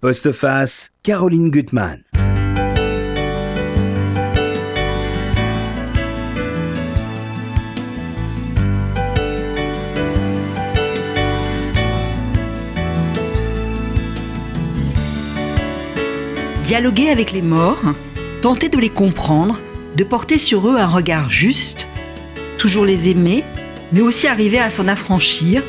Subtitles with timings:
[0.00, 2.04] Postface, Caroline Gutmann.
[16.62, 17.82] Dialoguer avec les morts,
[18.40, 19.60] tenter de les comprendre,
[19.96, 21.88] de porter sur eux un regard juste,
[22.56, 23.42] toujours les aimer,
[23.90, 25.60] mais aussi arriver à s'en affranchir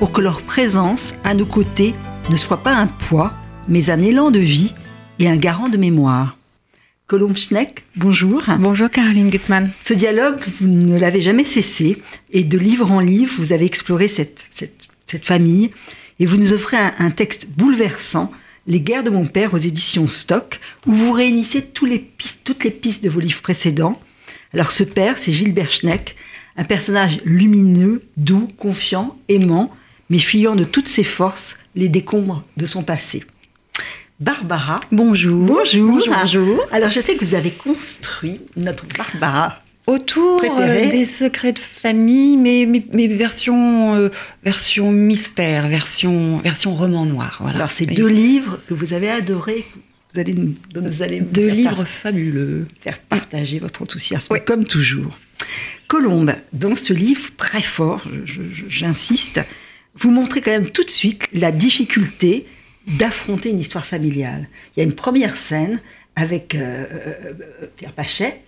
[0.00, 1.94] pour que leur présence à nos côtés
[2.30, 3.32] ne soit pas un poids,
[3.68, 4.74] mais un élan de vie
[5.18, 6.36] et un garant de mémoire.
[7.06, 8.42] Colombe Schneck, bonjour.
[8.58, 9.70] Bonjour Caroline Gutmann.
[9.80, 14.08] Ce dialogue, vous ne l'avez jamais cessé, et de livre en livre, vous avez exploré
[14.08, 15.70] cette, cette, cette famille,
[16.18, 18.32] et vous nous offrez un, un, texte bouleversant,
[18.66, 22.64] Les guerres de mon père aux éditions Stock, où vous réunissez tous les pistes, toutes
[22.64, 24.00] les pistes de vos livres précédents.
[24.52, 26.16] Alors ce père, c'est Gilbert Schneck,
[26.56, 29.70] un personnage lumineux, doux, confiant, aimant,
[30.10, 33.24] mais fuyant de toutes ses forces les décombres de son passé.
[34.18, 34.80] Barbara.
[34.92, 35.46] Bonjour.
[35.46, 36.02] Bonjour.
[36.08, 36.66] Bonjour.
[36.72, 39.60] Alors, je sais que vous avez construit notre Barbara.
[39.86, 44.08] Autour euh, des secrets de famille, mais, mais, mais version, euh,
[44.42, 47.36] version mystère, version, version roman noir.
[47.40, 47.56] Voilà.
[47.56, 49.66] Alors, c'est deux livres que vous avez adorés.
[50.12, 52.66] Vous allez nous, vous allez deux livres fabuleux.
[52.80, 54.38] Faire partager votre enthousiasme, oui.
[54.44, 55.18] comme toujours.
[55.88, 58.02] Colombe, dans ce livre très fort,
[58.68, 59.40] j'insiste,
[59.94, 62.46] vous montrez quand même tout de suite la difficulté
[62.86, 64.48] d'affronter une histoire familiale.
[64.76, 65.80] Il y a une première scène
[66.14, 67.32] avec euh, euh,
[67.76, 68.40] Pierre Pachet,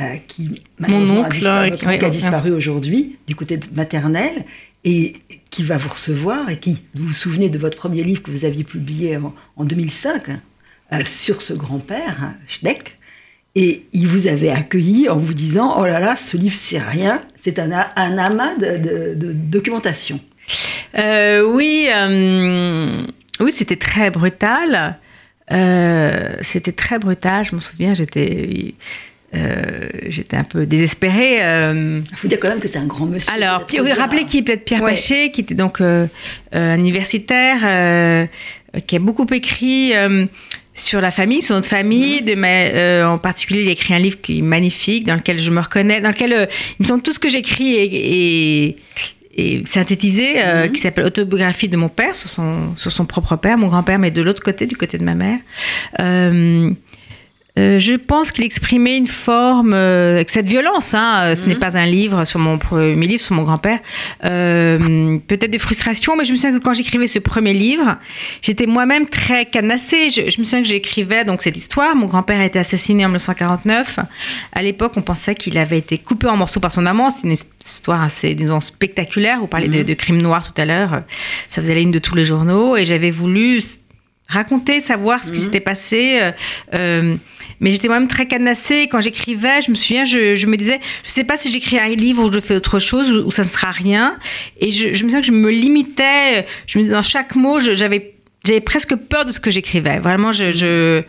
[0.00, 4.44] euh, qui Mon oncle, a disparu, oui, a disparu aujourd'hui du côté maternel,
[4.84, 5.14] et
[5.50, 8.44] qui va vous recevoir, et qui, vous vous souvenez de votre premier livre que vous
[8.44, 10.40] aviez publié en, en 2005, hein,
[11.06, 12.98] sur ce grand-père, hein, Schneck,
[13.54, 17.22] et il vous avait accueilli en vous disant, oh là là, ce livre c'est rien,
[17.36, 20.20] c'est un, un, amas de, de, de documentation.
[20.98, 21.88] Euh, oui,
[23.40, 24.98] oui, c'était très brutal.
[25.52, 27.44] Euh, c'était très brutal.
[27.44, 28.74] Je me souviens, j'étais.
[29.34, 31.38] Euh, j'étais un peu désespérée.
[31.38, 33.32] Il faut dire quand même que c'est un grand monsieur.
[33.32, 34.94] Alors, Pierre, rappelez qui peut-être Pierre ouais.
[34.94, 36.06] Qui était donc euh,
[36.52, 38.28] universitaire,
[38.86, 39.92] qui a beaucoup écrit
[40.72, 42.22] sur la famille, sur notre famille.
[42.22, 45.50] De ma, en particulier, il a écrit un livre qui est magnifique, dans lequel je
[45.50, 48.76] me reconnais, dans lequel il me semble tout ce que j'écris est, est
[49.36, 50.72] et synthétisé euh, mmh.
[50.72, 54.10] qui s'appelle Autobiographie de mon père sur son, sur son propre père, mon grand-père, mais
[54.10, 55.38] de l'autre côté, du côté de ma mère.
[56.00, 56.70] Euh,
[57.56, 61.48] euh, je pense qu'il exprimait une forme, euh, cette violence, hein, ce mmh.
[61.48, 63.78] n'est pas un livre sur mon premier livre, sur mon grand-père,
[64.24, 67.96] euh, peut-être de frustration, mais je me souviens que quand j'écrivais ce premier livre,
[68.42, 70.10] j'étais moi-même très canassée.
[70.10, 71.94] Je, je, me souviens que j'écrivais donc cette histoire.
[71.94, 74.00] Mon grand-père a été assassiné en 1949.
[74.52, 77.10] À l'époque, on pensait qu'il avait été coupé en morceaux par son amant.
[77.10, 79.38] C'est une histoire assez, disons, spectaculaire.
[79.38, 79.76] Vous parlez mmh.
[79.76, 81.02] de, de crimes noirs tout à l'heure.
[81.46, 82.76] Ça faisait la ligne de tous les journaux.
[82.76, 83.60] Et j'avais voulu
[84.28, 85.42] raconter, savoir ce qui mmh.
[85.42, 86.32] s'était passé.
[86.74, 87.16] Euh,
[87.60, 88.88] mais j'étais moi-même très cadenassée.
[88.90, 91.78] Quand j'écrivais, je me souviens, je, je me disais, je ne sais pas si j'écris
[91.78, 94.16] un livre ou je fais autre chose ou, ou ça ne sera rien.
[94.60, 96.46] Et je, je, me souviens que je me limitais.
[96.66, 98.14] Je me, dans chaque mot, j'avais,
[98.44, 99.98] j'avais presque peur de ce que j'écrivais.
[99.98, 101.02] Vraiment, je, je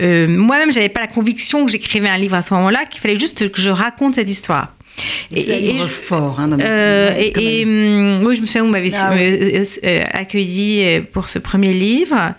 [0.00, 3.18] euh, moi-même, j'avais pas la conviction que j'écrivais un livre à ce moment-là, qu'il fallait
[3.18, 4.74] juste que je raconte cette histoire.
[5.34, 9.12] Et, et, fort, hein, euh, et, et hum, oui, je me souviens, vous m'avez ah,
[9.14, 9.62] oui.
[9.84, 12.34] euh, accueilli pour ce premier livre,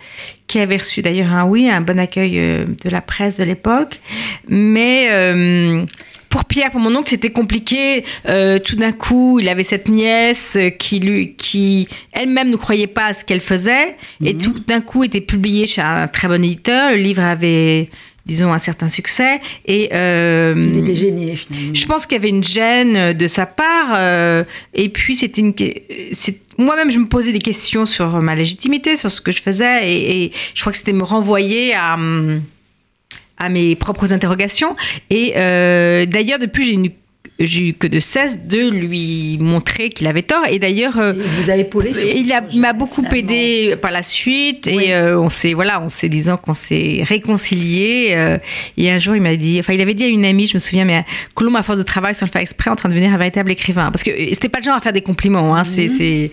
[0.47, 3.99] qui avait reçu d'ailleurs un oui, un bon accueil euh, de la presse de l'époque.
[4.47, 5.85] Mais euh,
[6.29, 8.03] pour Pierre, pour mon oncle, c'était compliqué.
[8.27, 13.07] Euh, tout d'un coup, il avait cette nièce qui, lui, qui elle-même ne croyait pas
[13.07, 16.91] à ce qu'elle faisait, et tout d'un coup était publié chez un très bon éditeur.
[16.91, 17.89] Le livre avait
[18.25, 19.41] disons, un certain succès.
[19.65, 21.73] Et, euh, Il était gêné, finalement.
[21.73, 23.93] Je pense qu'il y avait une gêne de sa part.
[23.95, 25.53] Euh, et puis, c'était une.
[26.57, 29.89] Moi-même, je me posais des questions sur ma légitimité, sur ce que je faisais.
[29.89, 31.97] Et, et je crois que c'était me renvoyer à
[33.37, 34.75] à mes propres interrogations.
[35.09, 36.89] Et euh, d'ailleurs, depuis, j'ai une
[37.39, 40.45] j'ai eu que de cesse de lui montrer qu'il avait tort.
[40.49, 41.91] Et d'ailleurs, euh, vous avez épaulé.
[42.15, 43.17] Il m'a beaucoup finalement.
[43.17, 44.69] aidé par la suite.
[44.71, 44.85] Oui.
[44.85, 48.09] Et euh, on s'est voilà, on s'est disant qu'on s'est réconcilié.
[48.11, 48.37] Euh,
[48.77, 50.59] et un jour, il m'a dit, enfin, il avait dit à une amie, je me
[50.59, 53.13] souviens, mais Colombe à force de travail, sans le faire exprès, en train de devenir
[53.13, 53.91] un véritable écrivain.
[53.91, 55.55] Parce que c'était pas le genre à faire des compliments.
[55.55, 56.31] Hein, c'est c'est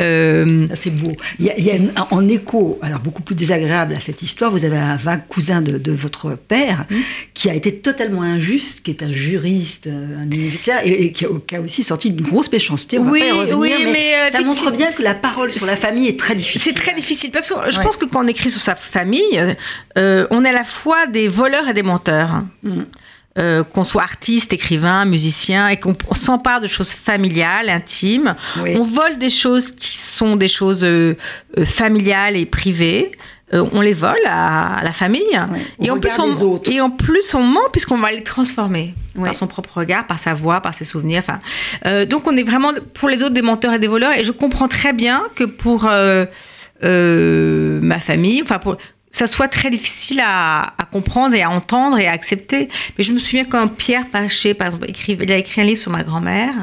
[0.00, 0.66] euh...
[0.90, 1.12] beau.
[1.38, 4.22] Il y a, il y a une, en écho, alors beaucoup plus désagréable à cette
[4.22, 6.96] histoire, vous avez un vague cousin de, de votre père mmh.
[7.34, 11.56] qui a été totalement injuste, qui est un juriste, un et, et qui, a, qui,
[11.56, 12.98] a, aussi sorti une grosse méchanceté.
[12.98, 15.14] On oui, va pas y revenir, oui, mais, mais euh, ça montre bien que la
[15.14, 16.60] parole sur la famille est très difficile.
[16.60, 17.84] C'est très difficile parce que je ouais.
[17.84, 19.56] pense que quand on écrit sur sa famille,
[19.98, 22.42] euh, on est à la fois des voleurs et des menteurs.
[22.62, 22.82] Mm.
[23.38, 28.34] Euh, qu'on soit artiste, écrivain, musicien, et qu'on s'empare de choses familiales, intimes.
[28.60, 28.74] Oui.
[28.76, 31.16] On vole des choses qui sont des choses euh,
[31.64, 33.10] familiales et privées.
[33.54, 35.22] Euh, on les vole à, à la famille.
[35.80, 39.24] et, en plus, on, et en plus, on ment puisqu'on va les transformer Ouais.
[39.26, 41.18] par son propre regard, par sa voix, par ses souvenirs.
[41.26, 41.40] Enfin,
[41.84, 44.12] euh, donc, on est vraiment pour les autres des menteurs et des voleurs.
[44.16, 45.86] Et je comprends très bien que pour
[46.82, 48.76] euh, ma famille, enfin pour
[49.10, 52.68] ça soit très difficile à, à comprendre et à entendre et à accepter.
[52.96, 55.90] Mais je me souviens quand Pierre Paché, par exemple, il a écrit un livre sur
[55.92, 56.54] ma grand-mère.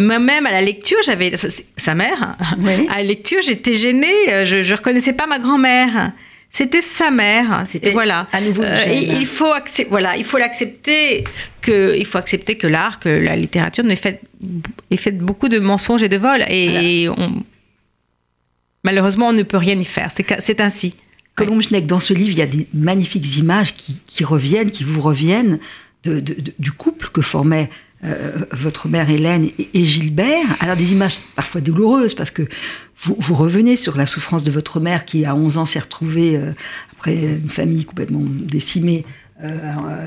[0.00, 1.32] Moi-même, à la lecture, j'avais.
[1.76, 2.36] sa mère.
[2.58, 2.86] Oui.
[2.90, 4.12] À la lecture, j'étais gênée.
[4.30, 6.12] euh, Je ne reconnaissais pas ma grand-mère.
[6.50, 7.64] C'était sa mère.
[7.66, 8.28] C'était voilà.
[8.32, 8.84] à nouveau Euh,
[9.20, 9.90] il faut accepter.
[9.90, 11.24] Voilà, il faut l'accepter
[11.60, 14.20] que il faut accepter que l'art, que la littérature est faite
[14.90, 16.44] est faite beaucoup de mensonges et de vols.
[16.48, 17.42] Et on-
[18.84, 20.10] malheureusement, on ne peut rien y faire.
[20.38, 20.96] C'est ainsi.
[21.34, 24.84] Colombe Schneck, dans ce livre, il y a des magnifiques images qui, qui reviennent, qui
[24.84, 25.58] vous reviennent
[26.04, 27.93] de- de- de- du couple que formaient euh,
[28.52, 30.46] votre mère Hélène et, Gilbert.
[30.60, 32.42] Alors des images parfois douloureuses parce que
[33.02, 36.36] vous, vous revenez sur la souffrance de votre mère qui à 11 ans s'est retrouvée
[36.36, 36.52] euh,
[36.98, 39.23] après une famille complètement décimée euh,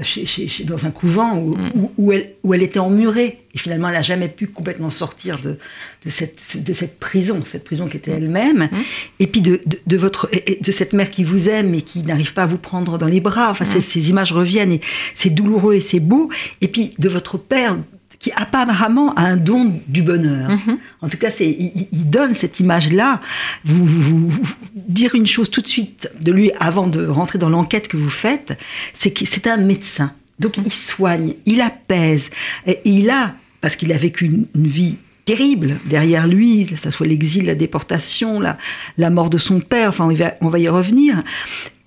[0.03, 3.39] chez- chez- chez- dans un couvent où, où- où elle, où elle était emmurée.
[3.53, 5.57] Et finalement elle n'a jamais pu complètement sortir de,
[6.05, 8.69] de, cette, de cette prison, cette prison qui était elle-même,
[9.19, 10.29] et puis de, de, de votre,
[10.61, 13.19] de cette mère qui vous aime et qui n'arrive pas à vous prendre dans les
[13.19, 13.49] bras.
[13.49, 14.81] Enfin, ces, ces images reviennent et
[15.15, 16.29] c'est douloureux et c'est beau.
[16.61, 17.77] Et puis de votre père
[18.19, 20.49] qui apparemment a un don du bonheur.
[21.01, 21.49] En tout cas, c'est,
[21.91, 23.19] il, donne cette image-là.
[23.63, 24.41] Vous, vous- vous-
[24.75, 28.09] dire une chose tout de suite de lui avant de rentrer dans l'enquête que vous
[28.09, 28.57] faites,
[28.93, 30.11] c'est que c'est un médecin.
[30.39, 32.29] Donc il soigne, il apaise,
[32.65, 36.89] et il a, parce qu'il a vécu une, une vie terrible derrière lui, que ce
[36.89, 38.57] soit l'exil, la déportation, la,
[38.97, 41.21] la mort de son père, enfin on va, on va y revenir.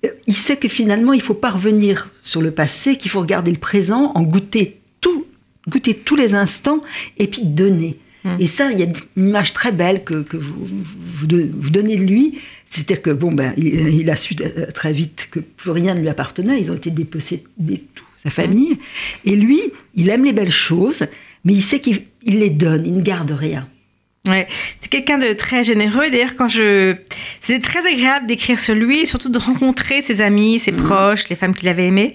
[0.05, 3.51] Euh, Il sait que finalement il faut pas revenir sur le passé, qu'il faut regarder
[3.51, 5.25] le présent, en goûter tout,
[5.67, 6.81] goûter tous les instants
[7.17, 7.97] et puis donner.
[8.39, 11.25] Et ça, il y a une image très belle que, que vous, vous,
[11.71, 12.37] donnez de lui.
[12.65, 16.01] C'est-à-dire que, bon, ben, il, il a su euh, très vite que plus rien ne
[16.01, 16.61] lui appartenait.
[16.61, 18.77] Ils ont été dépossédés de tout, sa famille.
[19.25, 19.61] Et lui,
[19.95, 21.07] il aime les belles choses,
[21.45, 23.67] mais il sait qu'il il les donne, il ne garde rien.
[24.27, 24.47] Ouais,
[24.79, 26.11] c'est quelqu'un de très généreux.
[26.11, 26.95] D'ailleurs, quand je,
[27.39, 31.35] c'était très agréable d'écrire sur lui, et surtout de rencontrer ses amis, ses proches, les
[31.35, 32.13] femmes qu'il avait aimées,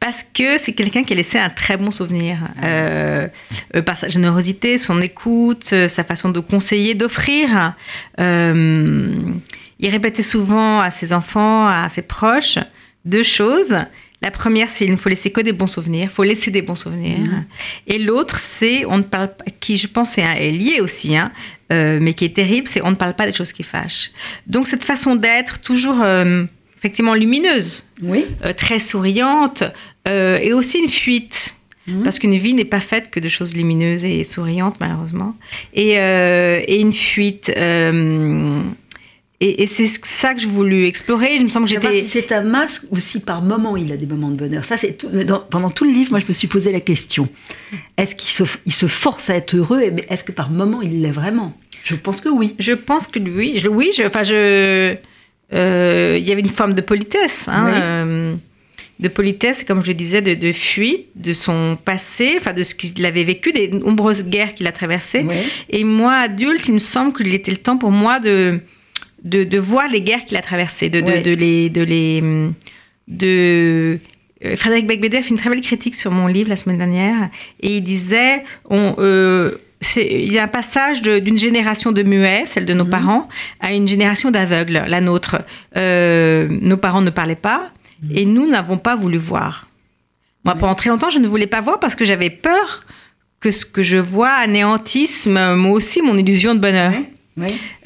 [0.00, 3.26] parce que c'est quelqu'un qui a laissé un très bon souvenir euh,
[3.74, 7.74] euh, par sa générosité, son écoute, euh, sa façon de conseiller, d'offrir.
[9.80, 12.58] Il répétait souvent à ses enfants, à ses proches,
[13.04, 13.76] deux choses.
[14.22, 16.04] La première, c'est il ne faut laisser que des bons souvenirs.
[16.04, 17.44] Il faut laisser des bons souvenirs.
[17.86, 21.30] Et l'autre, c'est on ne parle pas, qui je pense est, est lié aussi, hein,
[21.70, 24.10] mais qui est terrible, c'est on ne parle pas des choses qui fâchent.
[24.46, 26.04] Donc cette façon d'être toujours
[26.78, 28.26] effectivement lumineuse, Oui.
[28.44, 29.64] euh, très souriante,
[30.08, 31.54] euh, et aussi une fuite.
[32.04, 35.34] Parce qu'une vie n'est pas faite que de choses lumineuses et souriantes, malheureusement.
[35.72, 37.48] Et, euh, et une fuite.
[37.48, 37.90] et
[39.40, 41.36] et c'est ça que j'ai voulu explorer.
[41.36, 42.02] Il me semble que j'étais.
[42.02, 44.64] si c'est un masque ou si par moment il a des moments de bonheur.
[44.66, 45.02] Ça, c'est
[45.50, 47.26] pendant tout le livre, moi, je me suis posé la question
[47.96, 51.00] est-ce qu'il se, il se force à être heureux, mais est-ce que par moment il
[51.02, 51.54] l'est vraiment?
[51.84, 52.54] Je pense que oui.
[52.58, 53.54] Je pense que oui.
[53.56, 54.94] Je, oui, je, enfin, je.
[55.52, 57.48] Euh, Il y avait une forme de politesse.
[57.48, 57.72] Hein, Oui.
[57.82, 58.34] euh,
[59.00, 62.74] de politesse, comme je le disais, de, de fuite de son passé, enfin de ce
[62.74, 65.24] qu'il avait vécu, des nombreuses guerres qu'il a traversées.
[65.28, 65.36] Oui.
[65.70, 68.58] Et moi, adulte, il me semble qu'il était le temps pour moi de,
[69.22, 71.22] de, de voir les guerres qu'il a traversées, de, de, Ouais.
[71.22, 71.68] de les.
[71.70, 72.20] De les
[73.06, 73.98] de,
[74.44, 77.28] euh, Frédéric Becbédé a fait une très belle critique sur mon livre la semaine dernière,
[77.60, 79.52] et il disait on, euh,
[79.96, 83.28] il y a un passage d'une génération de muets, celle de nos parents,
[83.60, 85.36] à une génération d'aveugles, la nôtre.
[85.76, 87.70] Euh, nos parents ne parlaient pas,
[88.14, 89.68] et nous n'avons pas voulu voir.
[90.44, 92.80] Moi, pendant très longtemps, je ne voulais pas voir parce que j'avais peur
[93.40, 96.92] que ce que je vois anéantisse m- moi aussi mon illusion de bonheur.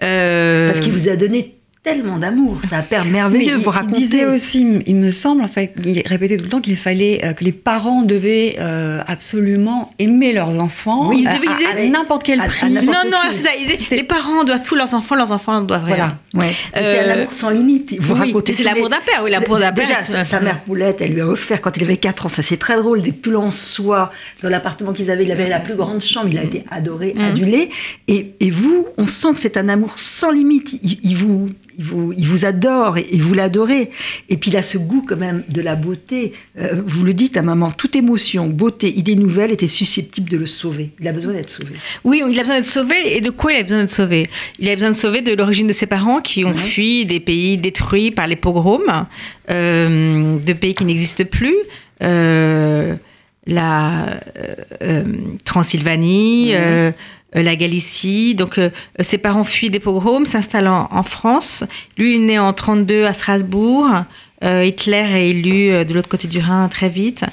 [0.03, 2.59] Euh, Parce qu'il vous a donné tellement d'amour.
[2.69, 3.55] C'est un père merveilleux.
[3.59, 6.61] il, vous il disait aussi, il me semble, en fait, il répétait tout le temps
[6.61, 11.35] qu'il fallait euh, que les parents devaient euh, absolument aimer leurs enfants Oui, il à-
[11.39, 12.71] devait- il à, à disait- n'importe quel à- à prix.
[12.71, 13.49] non, non, c'est ça.
[13.59, 16.17] il disait, C'était- les parents doivent tous leurs enfants, leurs enfants doivent rien.
[16.33, 16.47] Voilà.
[16.49, 16.55] Ouais.
[16.73, 17.97] C'est un Euh, amour sans limite.
[18.01, 19.89] Vous oui, racontez c'est l'amour les- d'un père, oui, l'amour d'un père.
[19.89, 22.43] Déjà, sa, sa mère Poulette, elle lui a offert quand il avait 4 ans, ça
[22.43, 24.13] c'est très drôle, des pulls en soie
[24.45, 25.25] dans l'appartement qu'ils avaient.
[25.25, 27.21] Il avait la plus grande chambre, il a été adoré, Mm.
[27.23, 27.71] adulé.
[28.07, 30.75] Et, et vous, on sent que c'est un amour sans limite.
[30.85, 31.49] Il, il vous,
[31.79, 33.91] il, vous, il vous adore et, et vous l'adorez.
[34.29, 36.33] Et puis il a ce goût quand même de la beauté.
[36.59, 40.47] Euh, vous le dites à maman, toute émotion, beauté, idée nouvelle était susceptible de le
[40.47, 40.91] sauver.
[41.01, 41.75] Il a besoin d'être sauvé.
[42.05, 43.17] Oui, il a besoin d'être sauvé.
[43.17, 44.29] Et de quoi il a besoin d'être sauvé?
[44.59, 47.59] Il a besoin de sauver de l'origine de ses parents qui ont fui des pays
[47.59, 49.07] détruits par les pogroms,
[49.51, 51.57] euh, de pays qui n'existent plus.
[52.03, 52.97] Euh,
[53.47, 54.21] la
[54.83, 55.05] euh,
[55.45, 56.55] Transylvanie,
[57.35, 58.35] la Galicie.
[58.35, 58.61] Donc,
[59.01, 61.65] ses parents fuient des pogroms, s'installant en France.
[61.97, 63.89] Lui, il est né en 32 à Strasbourg.
[64.43, 67.25] Hitler est élu de l'autre côté du Rhin très vite.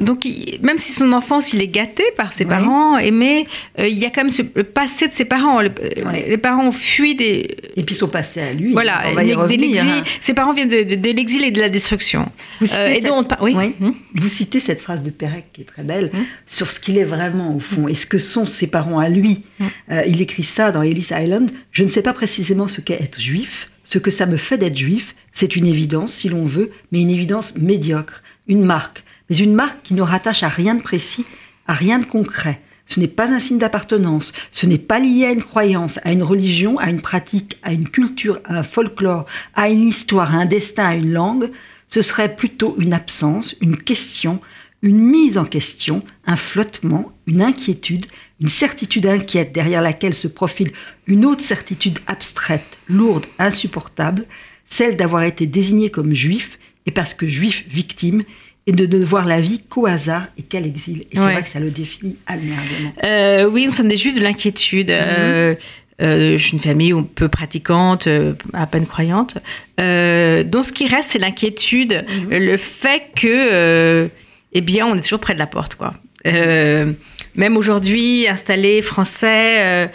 [0.00, 0.26] Donc,
[0.62, 3.46] même si son enfance, il est gâté par ses parents, mais
[3.78, 5.60] euh, il y a quand même ce, le passé de ses parents.
[5.60, 7.58] Les parents ont fui des.
[7.76, 8.72] Et puis son passé à lui.
[8.72, 10.02] Voilà, hein.
[10.22, 12.30] ses parents viennent de, l'exil et de la destruction.
[12.60, 13.40] Vous citez, euh, cette...
[13.42, 13.54] oui.
[13.54, 13.92] Hmm.
[14.14, 16.24] Vous citez cette phrase de Pérec qui est très belle hmm.
[16.46, 19.42] sur ce qu'il est vraiment au fond et ce que sont ses parents à lui?
[19.90, 21.50] Euh, il écrit ça dans Ellis Island.
[21.70, 23.70] Je ne sais pas précisément ce qu'est être juif.
[23.84, 27.10] Ce que ça me fait d'être juif, c'est une évidence, si l'on veut, mais une
[27.10, 31.24] évidence médiocre, une marque mais une marque qui ne rattache à rien de précis,
[31.66, 32.60] à rien de concret.
[32.86, 36.22] Ce n'est pas un signe d'appartenance, ce n'est pas lié à une croyance, à une
[36.22, 40.46] religion, à une pratique, à une culture, à un folklore, à une histoire, à un
[40.46, 41.50] destin, à une langue.
[41.86, 44.40] Ce serait plutôt une absence, une question,
[44.82, 48.06] une mise en question, un flottement, une inquiétude,
[48.40, 50.72] une certitude inquiète derrière laquelle se profile
[51.06, 54.26] une autre certitude abstraite, lourde, insupportable,
[54.66, 58.24] celle d'avoir été désigné comme juif, et parce que juif victime,
[58.66, 61.00] et de ne voir la vie qu'au hasard et qu'à l'exil.
[61.10, 62.92] Et c'est vrai que ça le définit admirablement.
[63.04, 64.90] Euh, oui, nous sommes des juifs de l'inquiétude.
[64.90, 65.54] Euh,
[66.00, 68.08] euh, je suis une famille peu pratiquante,
[68.52, 69.34] à peine croyante.
[69.78, 72.38] donc ce qui reste, c'est l'inquiétude, mhm.
[72.38, 74.08] le fait que,
[74.52, 75.94] eh bien, on est toujours près de la porte, quoi.
[76.24, 79.90] même aujourd'hui, installé français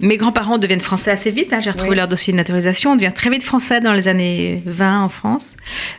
[0.00, 1.52] mes grands-parents deviennent français assez vite.
[1.52, 1.60] Hein.
[1.60, 2.92] J'ai retrouvé leur dossier de naturalisation.
[2.92, 5.56] On devient très vite français dans les années 20 en France.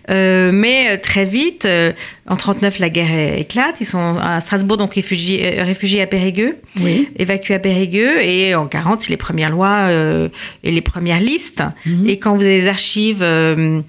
[0.09, 1.91] Euh, mais euh, très vite, euh,
[2.27, 3.81] en 39, la guerre éclate.
[3.81, 6.57] Ils sont à Strasbourg, donc réfugiés, réfugiés à Périgueux,
[7.17, 8.21] évacués à Périgueux.
[8.21, 9.89] Et en 40, les premières lois
[10.63, 11.63] et les premières listes.
[11.85, 12.07] Mhm.
[12.07, 13.81] Et quand vous avez les archives euh,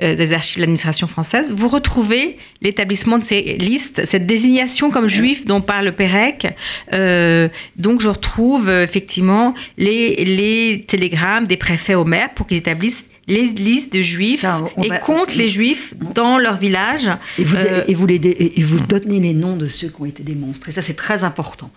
[0.00, 5.44] des archives de l'administration française, vous retrouvez l'établissement de ces listes, cette désignation comme juif
[5.44, 6.46] dont parle Pérec.
[6.92, 12.58] Euh, donc je retrouve euh, effectivement les, les télégrammes des préfets au maire pour qu'ils
[12.58, 14.46] établissent les listes de juifs
[14.82, 17.10] et comptent les juifs dans leur village.
[17.38, 20.22] Et vous, et vous, les, et vous donnez les noms de ceux qui ont été
[20.22, 20.72] démontrés.
[20.72, 21.70] Ça, c'est très important.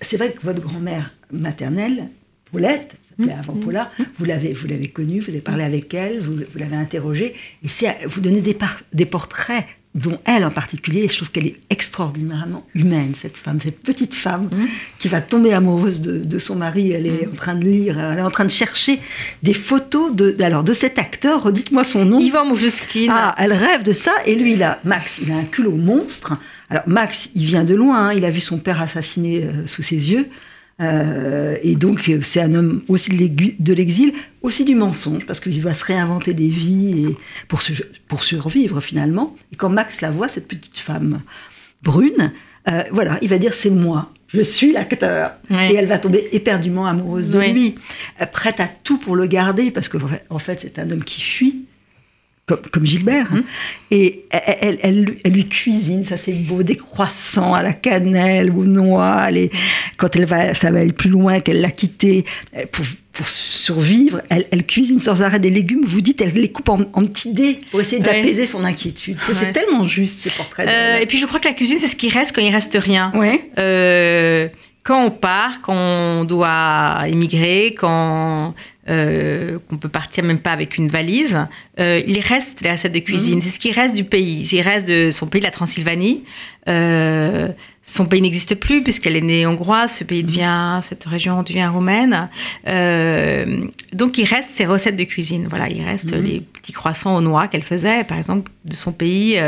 [0.00, 2.08] C'est vrai que votre grand-mère maternelle,
[2.50, 6.34] Paulette, s'appelait avant Paula, vous l'avez, vous l'avez connue, vous avez parlé avec elle, vous,
[6.34, 8.56] vous l'avez interrogée, et c'est, vous donnez des,
[8.92, 9.64] des portraits
[9.94, 14.48] dont elle en particulier, je trouve qu'elle est extraordinairement humaine, cette femme, cette petite femme
[14.98, 16.92] qui va tomber amoureuse de, son mari.
[16.92, 19.00] Elle est en train de lire, elle est en train de chercher
[19.42, 22.20] des photos de, alors, de cet acteur, redites-moi son nom.
[22.20, 23.10] Yvan Moujouskine.
[23.12, 26.38] Ah, elle rêve de ça, et lui, là, Max, il a un culot monstre.
[26.70, 28.12] Alors, Max, il vient de loin, hein.
[28.14, 30.28] il a vu son père assassiné euh, sous ses yeux.
[30.80, 34.12] Euh, et donc, c'est un homme aussi de l'exil,
[34.42, 37.16] aussi du mensonge, parce qu'il va se réinventer des vies et
[37.48, 37.60] pour,
[38.08, 39.36] pour survivre finalement.
[39.52, 41.20] Et quand Max la voit, cette petite femme
[41.82, 42.32] brune,
[42.70, 45.32] euh, voilà, il va dire c'est moi, je suis l'acteur.
[45.50, 47.74] Et elle va tomber éperdument amoureuse de lui,
[48.20, 49.98] euh, prête à tout pour le garder, parce que
[50.30, 51.66] en fait, c'est un homme qui fuit
[52.46, 53.26] comme, Gilbert.
[53.30, 53.38] Hein.
[53.38, 53.44] Hum.
[53.90, 59.30] Et elle, elle, lui cuisine, ça c'est beau, des croissants à la cannelle, aux noix.
[59.32, 59.50] Et
[59.96, 62.24] quand elle va, ça va aller plus loin, qu'elle l'a quitté
[62.56, 65.84] euh, pour, pour survivre, elle, cuisine sans arrêt des légumes.
[65.86, 69.18] Vous dites, elle les coupe en, petits dés pour essayer d'apaiser son inquiétude.
[69.20, 70.66] C'est tellement juste ce portrait.
[70.68, 72.76] Euh, et puis je crois que la cuisine, c'est ce qui reste quand il reste
[72.80, 73.12] rien.
[73.14, 73.50] Ouais.
[73.58, 74.48] Euh,
[74.82, 78.54] quand on part, quand on doit immigrer, quand
[78.88, 81.38] euh, qu'on peut partir même pas avec une valise,
[81.78, 83.38] euh, il reste les recettes de cuisine.
[83.38, 83.42] Mmh.
[83.42, 84.42] C'est ce qui reste du pays.
[84.50, 86.24] Il reste de son pays, la Transylvanie.
[86.68, 87.46] Euh,
[87.84, 89.92] son pays n'existe plus puisqu'elle est née hongroise.
[89.92, 92.28] Ce pays devient, cette région devient roumaine.
[93.92, 95.46] donc il reste ses recettes de cuisine.
[95.48, 96.20] Voilà, il reste mmh.
[96.20, 99.40] les petits croissants aux noix qu'elle faisait, par exemple, de son pays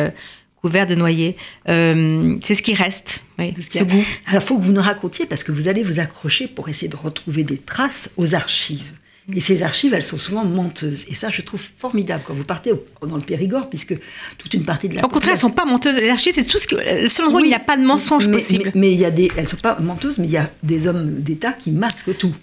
[0.63, 1.37] couvert de noyer.
[1.67, 4.05] c'est ce qui reste, ce, goût.
[4.27, 6.89] Alors, il faut que vous nous racontiez, parce que vous allez vous accrocher pour essayer
[6.89, 8.93] de retrouver des traces aux archives.
[9.33, 11.07] Et ces archives, elles sont souvent menteuses.
[11.09, 12.73] Et ça, je trouve formidable quand vous partez
[13.07, 13.97] dans le Périgord, puisque
[14.37, 15.05] toute une partie de la.
[15.05, 15.97] Au contraire, elles ne sont pas menteuses.
[15.97, 16.77] Les archives, c'est tout ce que.
[16.77, 18.71] Le seul endroit où il n'y a pas de mensonge possible.
[18.75, 20.87] Mais, il y a des, elles ne sont pas menteuses, mais il y a des
[20.87, 22.35] hommes d'État qui masquent tout.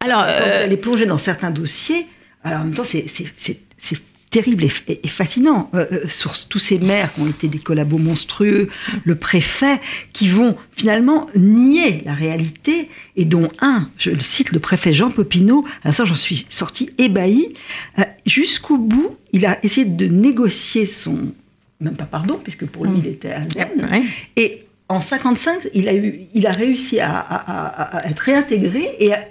[0.00, 0.20] Alors.
[0.20, 2.06] Quand vous euh, allez plonger dans certains dossiers,
[2.44, 3.04] alors en même temps, c'est
[4.30, 8.68] terrible et, fascinant euh, euh, sur tous ces maires qui ont été des collabos monstrueux,
[9.04, 9.80] le préfet,
[10.12, 15.10] qui vont finalement nier la réalité et dont un, je le cite, le préfet Jean
[15.10, 17.54] Popinot, à ça j'en suis sorti ébahi,
[17.98, 21.32] euh, jusqu'au bout, il a essayé de négocier son,
[21.80, 24.04] même pas pardon, puisque pour lui il était indemne,
[24.36, 29.24] et en 55, il a, eu, il a réussi à, à être réintégré et à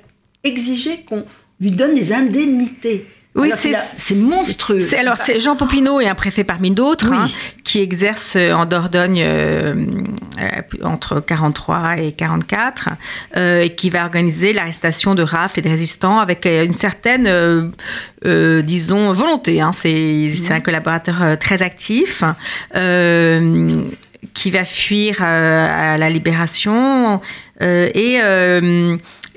[0.46, 1.25] exiger qu'on
[1.60, 4.79] lui donne des indemnités Oui, c'est monstrueux.
[4.98, 7.17] Alors, c'est Jean Popinot est un préfet parmi d'autres Oui.
[7.17, 7.27] hein,
[7.63, 9.86] qui exerce euh, en Dordogne euh,
[10.39, 12.89] euh, entre 43 et 44
[13.38, 17.27] euh, et qui va organiser l'arrestation de rafles et de résistants avec euh, une certaine,
[17.27, 19.62] euh, disons, volonté.
[19.62, 19.71] hein.
[19.74, 22.24] C'est un collaborateur très actif.
[24.33, 27.21] qui va fuir à la libération
[27.62, 28.19] et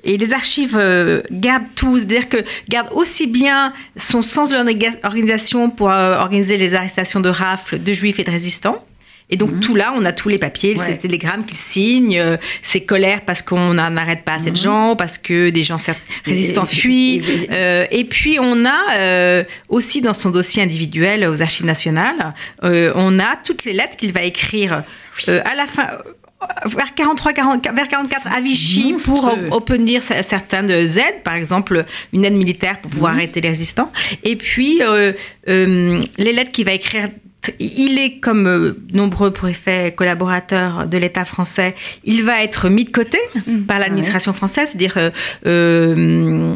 [0.04, 5.71] et les archives euh, gardent tout, c'est-à-dire que gardent aussi bien son sens de l'organisation
[5.71, 8.85] pour euh, organiser les arrestations de rafles, de juifs et de résistants.
[9.30, 10.78] Et donc tout là, on a tous les papiers, Ouais.
[10.85, 14.94] ces télégrammes qui signent, euh, ces colères parce qu'on n'en arrête pas assez de gens,
[14.94, 17.23] parce que des gens certes résistants fuient.
[17.50, 23.18] Euh, et puis on a euh, aussi dans son dossier individuel aux archives nationales, on
[23.18, 24.82] a toutes les lettres qu'il va écrire
[25.28, 25.88] à la fin.
[26.66, 32.25] Vers 43, 40, vers 44 à Vichy pour obtenir cer- certaines aides, par exemple une
[32.25, 33.90] aide militaire pour pouvoir arrêter les résistants.
[34.25, 35.12] Et puis euh,
[35.49, 37.08] euh, les lettres qu'il va écrire.
[37.58, 42.90] Il est, comme euh, nombreux préfets collaborateurs de l'État français, il va être mis de
[42.90, 43.18] côté
[43.66, 45.11] par l'administration française, c'est-à-dire euh,
[45.46, 46.54] euh,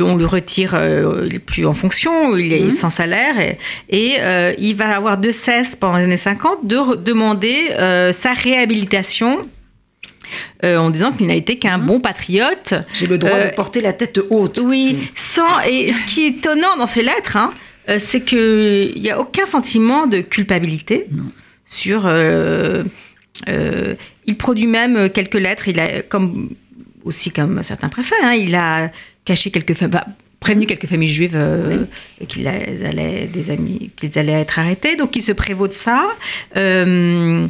[0.00, 4.74] on lui retire, euh, plus en fonction, il est sans salaire, et, et, euh, il
[4.76, 9.48] va avoir de cesse pendant les années 50 de demander euh, sa réhabilitation
[10.64, 12.74] euh, en disant qu'il n'a été qu'un bon patriote.
[12.92, 14.60] J'ai le droit Euh, de porter la tête haute.
[14.62, 17.52] Oui, sans, et ce qui est étonnant dans ces lettres, hein,
[17.98, 21.06] c'est qu'il n'y a aucun sentiment de culpabilité
[21.64, 22.02] sur.
[22.06, 22.84] euh,
[23.48, 23.94] euh,
[24.26, 26.50] il produit même quelques lettres, il a, comme,
[27.04, 28.90] aussi comme certains préfets, hein, il a
[29.28, 30.00] caché quelques familles.
[30.40, 31.84] prévenu quelques familles juives euh,
[32.28, 36.00] qu'ils allaient des amis qu'ils allaient être arrêtés donc il se prévaut de ça
[36.56, 37.48] Euh,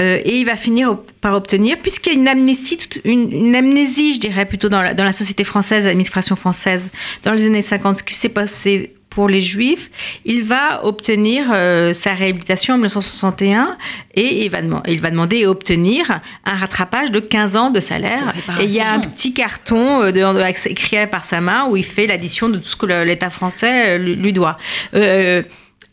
[0.00, 4.14] euh, et il va finir par obtenir, puisqu'il y a une amnésie, une, une amnésie,
[4.14, 6.90] je dirais plutôt dans la, dans la société française, l'administration française,
[7.22, 9.90] dans les années 50, ce qui s'est passé pour les Juifs,
[10.24, 13.76] il va obtenir euh, sa réhabilitation en 1961
[14.14, 17.80] et il va, deman- il va demander et obtenir un rattrapage de 15 ans de
[17.80, 18.32] salaire.
[18.58, 21.66] De et il y a un petit carton euh, de, de- écrit par sa main
[21.68, 24.58] où il fait l'addition de tout ce que l'État français euh, lui, doit.
[24.94, 25.42] Euh,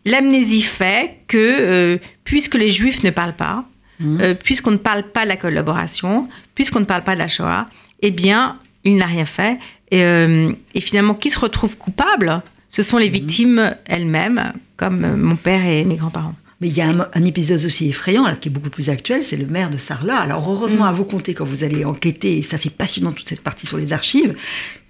[0.03, 3.65] L'amnésie fait que, euh, puisque les Juifs ne parlent pas,
[4.03, 7.67] euh, puisqu'on ne parle pas de la collaboration, puisqu'on ne parle pas de la Shoah,
[8.01, 9.59] eh bien, il n'a rien fait.
[9.91, 15.17] Et, euh, et finalement, qui se retrouve coupable Ce sont les victimes elles-mêmes, comme euh,
[15.17, 16.35] mon père et mes grands-parents.
[16.61, 19.25] Mais il y a un, un épisode aussi effrayant, là, qui est beaucoup plus actuel,
[19.25, 20.17] c'est le maire de Sarlat.
[20.17, 23.41] Alors heureusement à vos côtés, quand vous allez enquêter, et ça c'est passionnant toute cette
[23.41, 24.35] partie sur les archives,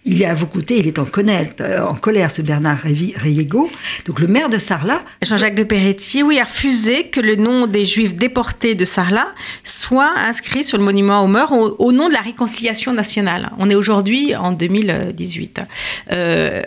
[0.06, 3.70] il est à vos côtés, il est en colère, euh, en colère ce Bernard Rayego.
[4.06, 7.86] Donc le maire de Sarlat, Jean-Jacques de Peretti, oui, a refusé que le nom des
[7.86, 9.30] Juifs déportés de Sarlat
[9.64, 13.52] soit inscrit sur le monument aux morts au, au nom de la réconciliation nationale.
[13.60, 15.62] On est aujourd'hui en 2018.
[16.12, 16.62] Euh,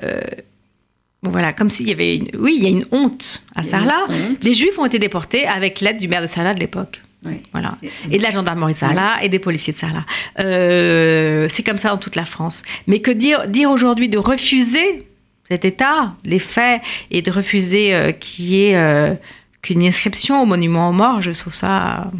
[1.30, 2.28] voilà, comme s'il y avait une...
[2.38, 4.06] Oui, il y a une honte à Sarlat.
[4.42, 7.00] Les Juifs ont été déportés avec l'aide du maire de Sarlat de l'époque.
[7.26, 7.36] Oui.
[7.52, 7.78] Voilà.
[8.10, 10.04] Et de la gendarmerie de Sarlat et des policiers de Sarlat.
[10.40, 12.62] Euh, c'est comme ça dans toute la France.
[12.86, 15.06] Mais que dire, dire aujourd'hui de refuser
[15.48, 19.14] cet état, les faits, et de refuser euh, qu'il y ait euh,
[19.62, 22.10] qu'une inscription au monument aux morts, je trouve ça.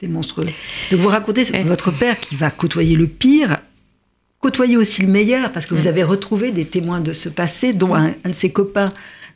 [0.00, 0.46] c'est monstrueux.
[0.90, 1.62] Donc vous racontez Ouais.
[1.62, 3.58] votre père qui va côtoyer le pire,
[4.42, 7.94] côtoyer aussi le meilleur, parce que vous avez retrouvé des témoins de ce passé, dont
[7.94, 8.86] un, un de ses copains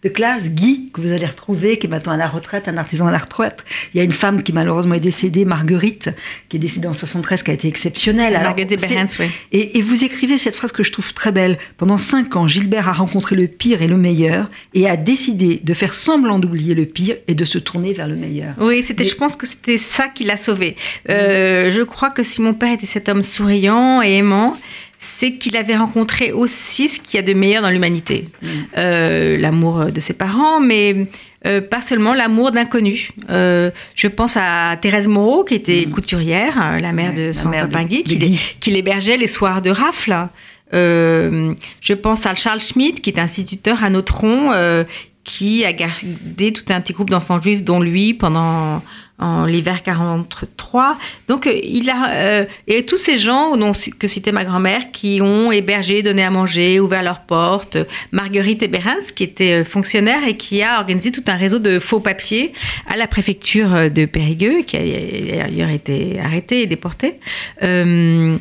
[0.02, 3.06] de classe, Guy, que vous allez retrouver, qui est maintenant à la retraite, un artisan
[3.06, 3.64] à la retraite.
[3.94, 6.10] Il y a une femme qui malheureusement est décédée, Marguerite,
[6.50, 8.34] qui est décédée en 73, qui a été exceptionnelle.
[8.36, 9.26] Alors, Marguerite Berens, oui.
[9.52, 11.56] et, et vous écrivez cette phrase que je trouve très belle.
[11.78, 15.72] Pendant cinq ans, Gilbert a rencontré le pire et le meilleur et a décidé de
[15.74, 18.54] faire semblant d'oublier le pire et de se tourner vers le meilleur.
[18.60, 20.76] Oui, c'était, Mais- je pense que c'était ça qui l'a sauvé.
[21.08, 24.56] Euh, je crois que si mon père était cet homme souriant et aimant,
[24.98, 28.28] c'est qu'il avait rencontré aussi ce qu'il y a de meilleur dans l'humanité.
[28.76, 31.06] Euh, l'amour de ses parents, mais
[31.46, 33.10] euh, pas seulement l'amour d'inconnus.
[33.30, 37.50] Euh, je pense à Thérèse Moreau, qui était couturière, euh, la mère Ouais, de son
[37.50, 38.18] copain Guy, qui,
[38.58, 40.28] qui l'hébergeait les soirs de rafle.
[40.72, 44.84] Je pense à Charles Schmitt, qui est instituteur à Notron,
[45.22, 48.82] qui a gardé tout un petit groupe d'enfants juifs, dont lui, pendant
[49.18, 50.98] en l'hiver 43.
[51.28, 55.20] Donc, euh, il a euh, et tous ces gens dont, que citait ma grand-mère qui
[55.22, 57.78] ont hébergé, donné à manger, ouvert leurs portes.
[58.12, 62.00] Marguerite Eberens, qui était euh, fonctionnaire et qui a organisé tout un réseau de faux
[62.00, 62.52] papiers
[62.88, 67.18] à la préfecture de Périgueux, qui a d'ailleurs été arrêté et déporté.
[67.62, 68.38] Euh,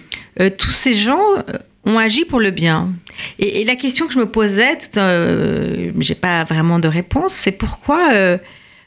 [0.58, 1.22] tous ces gens
[1.86, 2.90] ont agi pour le bien.
[3.40, 7.52] Et, la question que je me posais, tout, euh, j'ai pas vraiment de réponse, c'est
[7.52, 8.38] pourquoi,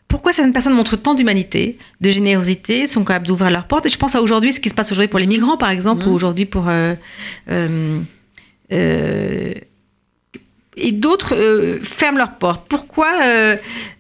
[0.09, 3.85] pourquoi certaines personnes montrent tant d'humanité, de générosité, sont capables d'ouvrir leurs portes.
[3.85, 6.07] Et je pense à aujourd'hui, ce qui se passe aujourd'hui pour les migrants, par exemple,
[6.09, 6.69] ou aujourd'hui pour.
[6.69, 6.95] euh,
[7.51, 8.01] euh,
[8.73, 9.55] euh,
[10.81, 12.67] et d'autres ferment leurs portes.
[12.69, 13.09] Pourquoi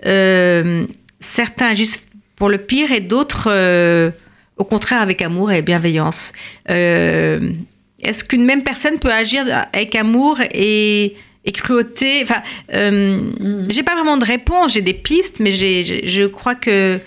[0.00, 4.12] certains agissent pour le pire et d'autres,
[4.56, 6.32] au contraire, avec amour et bienveillance?
[6.66, 11.16] Est-ce qu'une même personne peut agir avec amour et,
[11.48, 12.42] et cruauté Enfin,
[12.74, 13.30] euh,
[13.68, 14.74] j'ai pas vraiment de réponse.
[14.74, 16.98] J'ai des pistes, mais j'ai- je crois que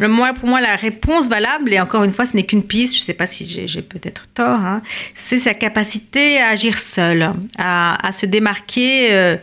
[0.00, 3.00] moi, pour moi, la réponse valable, et encore une fois, ce n'est qu'une piste, je
[3.02, 4.82] ne sais pas si j'ai peut-être tort, hein,
[5.14, 9.36] c'est sa capacité à agir seul, à, à se démarquer, euh,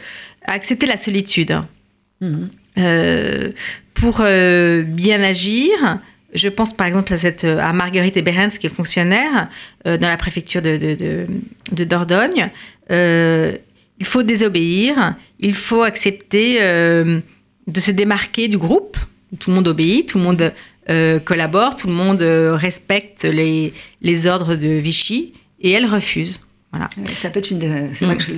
[0.46, 1.54] à accepter la solitude.
[2.78, 3.52] Euh,
[3.94, 5.70] pour bien agir,
[6.34, 9.50] je pense par exemple à, cette, à Marguerite Eberens, qui est fonctionnaire
[9.86, 11.28] euh, dans la préfecture de, de, de-
[11.72, 12.50] de Dordogne.
[12.92, 13.58] Euh,
[14.02, 17.20] il faut désobéir, il faut accepter euh,
[17.68, 18.98] de se démarquer du groupe.
[19.40, 20.54] Tout le monde obéit, tout le monde
[20.90, 26.40] euh, collabore, tout le monde euh, respecte les, les ordres de Vichy, et elle refuse.
[26.74, 26.90] Voilà.
[27.16, 27.90] Ça peut être une.
[27.96, 28.18] C'est vrai Mm.
[28.18, 28.32] que je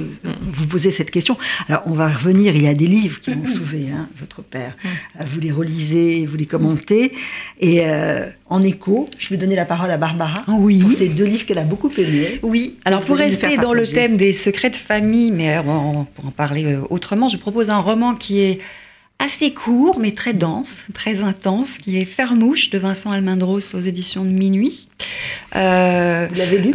[0.54, 1.38] vous posez cette question.
[1.70, 2.56] Alors, on va revenir.
[2.56, 4.76] Il y a des livres qui m'ont sauvé, hein, votre père.
[5.20, 7.14] Euh, Vous les relisez, vous les commentez.
[7.60, 10.80] Et euh, en écho, je vais donner la parole à Barbara Ah oui.
[10.80, 12.40] pour ces deux livres qu'elle a beaucoup aimés.
[12.42, 15.62] Oui, alors Vous pour rester dans le thème des secrets de famille, mais euh,
[16.16, 18.60] pour en parler euh, autrement, je propose un roman qui est
[19.20, 24.26] assez court, mais très dense, très intense, qui est Fermouche de Vincent Almendros aux éditions
[24.26, 24.90] de Minuit.
[25.56, 26.72] Euh, Vous l'avez lu,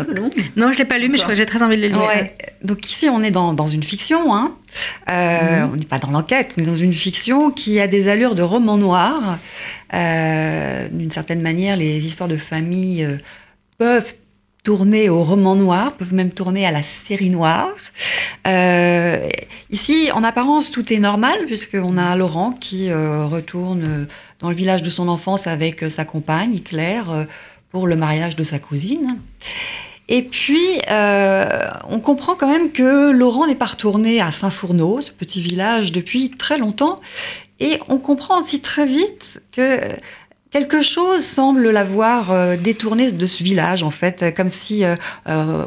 [0.56, 1.88] Non, je ne l'ai pas lu, mais je crois que j'ai très envie de le
[1.88, 1.98] lire.
[1.98, 2.34] Ouais.
[2.62, 4.34] Donc ici, on est dans, dans une fiction.
[4.34, 4.54] Hein.
[5.10, 8.34] Euh, On n'est pas dans l'enquête, on est dans une fiction qui a des allures
[8.34, 9.38] de roman noir.
[9.92, 13.16] Euh, D'une certaine manière, les histoires de famille euh,
[13.76, 14.14] peuvent
[14.64, 17.70] tourner au roman noir, peuvent même tourner à la série noire.
[18.46, 19.28] Euh,
[19.70, 24.06] ici, en apparence, tout est normal, puisqu'on a Laurent qui euh, retourne
[24.40, 27.26] dans le village de son enfance avec euh, sa compagne, Claire,
[27.70, 29.18] pour le mariage de sa cousine.
[30.10, 35.42] Et puis, on comprend quand même que Laurent n'est pas retourné à Saint-Fourneau, ce petit
[35.42, 36.96] village, depuis très longtemps.
[37.60, 39.80] Et on comprend aussi très vite que
[40.50, 44.96] quelque chose semble l'avoir euh, détourné de ce village, en fait, comme si euh,
[45.28, 45.64] euh,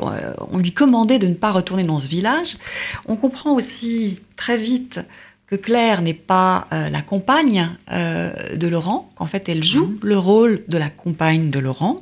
[0.51, 2.57] on lui commandait de ne pas retourner dans ce village.
[3.07, 4.99] On comprend aussi très vite
[5.47, 10.17] que Claire n'est pas euh, la compagne euh, de Laurent, qu'en fait elle joue le
[10.17, 11.97] rôle de la compagne de Laurent,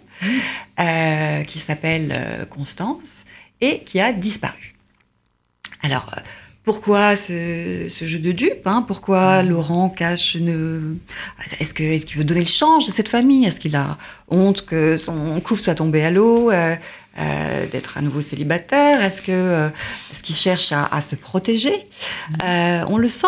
[0.80, 3.26] euh, qui s'appelle Constance,
[3.60, 4.76] et qui a disparu.
[5.82, 6.13] Alors,
[6.63, 8.84] pourquoi ce, ce jeu de dupe hein?
[8.88, 10.98] Pourquoi Laurent cache une...
[11.60, 13.45] Est-ce qu'il veut donner le change de cette famille?
[13.45, 16.76] Est-ce qu'il a honte que son couple soit tombé à l'eau euh,
[17.17, 19.02] euh, D'être à nouveau célibataire?
[19.02, 19.69] Est-ce euh,
[20.12, 21.74] est-ce qu'il cherche à, à se protéger?
[22.43, 23.28] Euh, On le sent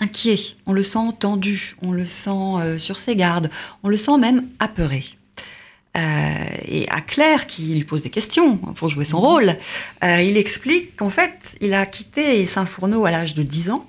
[0.00, 3.50] inquiet, on le sent tendu, on le sent euh, sur ses gardes,
[3.82, 5.04] on le sent même apeuré.
[5.96, 6.00] Euh,
[6.68, 9.56] et à Claire, qui lui pose des questions pour jouer son rôle,
[10.04, 13.86] euh, il explique qu'en fait, il a quitté Saint-Fourneau à l'âge de 10 ans,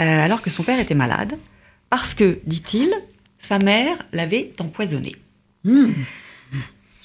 [0.00, 1.36] euh, alors que son père était malade,
[1.88, 2.92] parce que, dit-il,
[3.38, 5.16] sa mère l'avait empoisonné.
[5.64, 5.92] Hmm.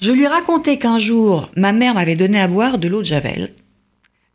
[0.00, 3.54] Je lui racontais qu'un jour, ma mère m'avait donné à boire de l'eau de Javel.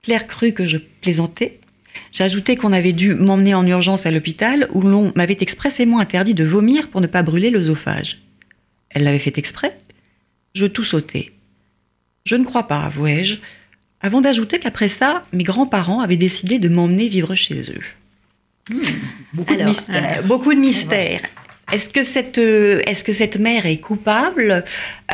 [0.01, 1.59] Claire crut que je plaisantais.
[2.11, 6.43] J'ajoutais qu'on avait dû m'emmener en urgence à l'hôpital où l'on m'avait expressément interdit de
[6.43, 8.21] vomir pour ne pas brûler l'œsophage.
[8.93, 9.77] Elle l'avait fait exprès
[10.53, 11.31] Je tout sautais.
[12.25, 13.37] Je ne crois pas, avouai-je,
[14.01, 17.81] avant d'ajouter qu'après ça, mes grands-parents avaient décidé de m'emmener vivre chez eux.
[19.33, 20.19] Beaucoup de Alors, mystères.
[20.19, 21.21] euh, beaucoup de mystères.
[21.71, 24.63] Est-ce que cette euh, est-ce que cette mère est coupable?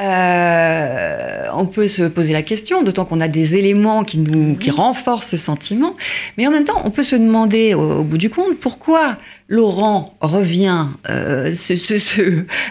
[0.02, 4.72] Euh, On peut se poser la question, d'autant qu'on a des éléments qui nous qui
[4.72, 5.94] renforcent ce sentiment.
[6.38, 9.18] Mais en même temps, on peut se demander au, au bout du compte pourquoi
[9.50, 11.54] Laurent revient euh,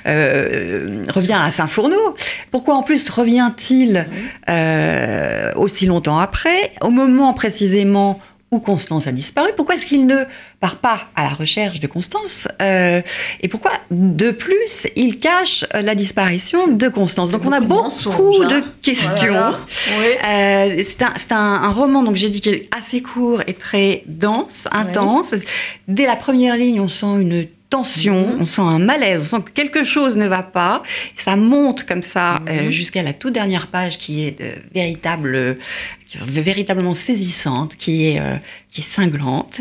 [0.07, 2.15] euh, revient à Saint-Fourneau.
[2.51, 4.07] Pourquoi en plus revient-il
[4.51, 8.21] euh, aussi longtemps après, au moment précisément
[8.57, 10.25] où Constance a disparu Pourquoi est-ce qu'il ne
[10.61, 13.01] part pas à la recherche de Constance Euh,
[13.43, 17.31] Et pourquoi, de plus, il cache la disparition de Constance?
[17.31, 18.65] Donc on a Beaucoup de hein.
[18.83, 19.33] questions.
[19.33, 19.61] Voilà.
[20.01, 20.07] Oui.
[20.27, 24.03] Euh, c'est un, un- un roman, donc j'ai dit qu'il est assez court et très
[24.07, 25.31] dense, intense.
[25.31, 25.49] parce que
[25.89, 28.37] dès la première ligne, on sent une tension, Mhm.
[28.43, 30.85] on sent un malaise, on sent que quelque chose ne va pas.
[31.17, 35.59] Ça monte comme ça euh, jusqu'à la toute dernière page qui est de véritable,
[36.06, 38.37] qui véritablement saisissante, qui est, euh,
[38.71, 39.61] qui est cinglante.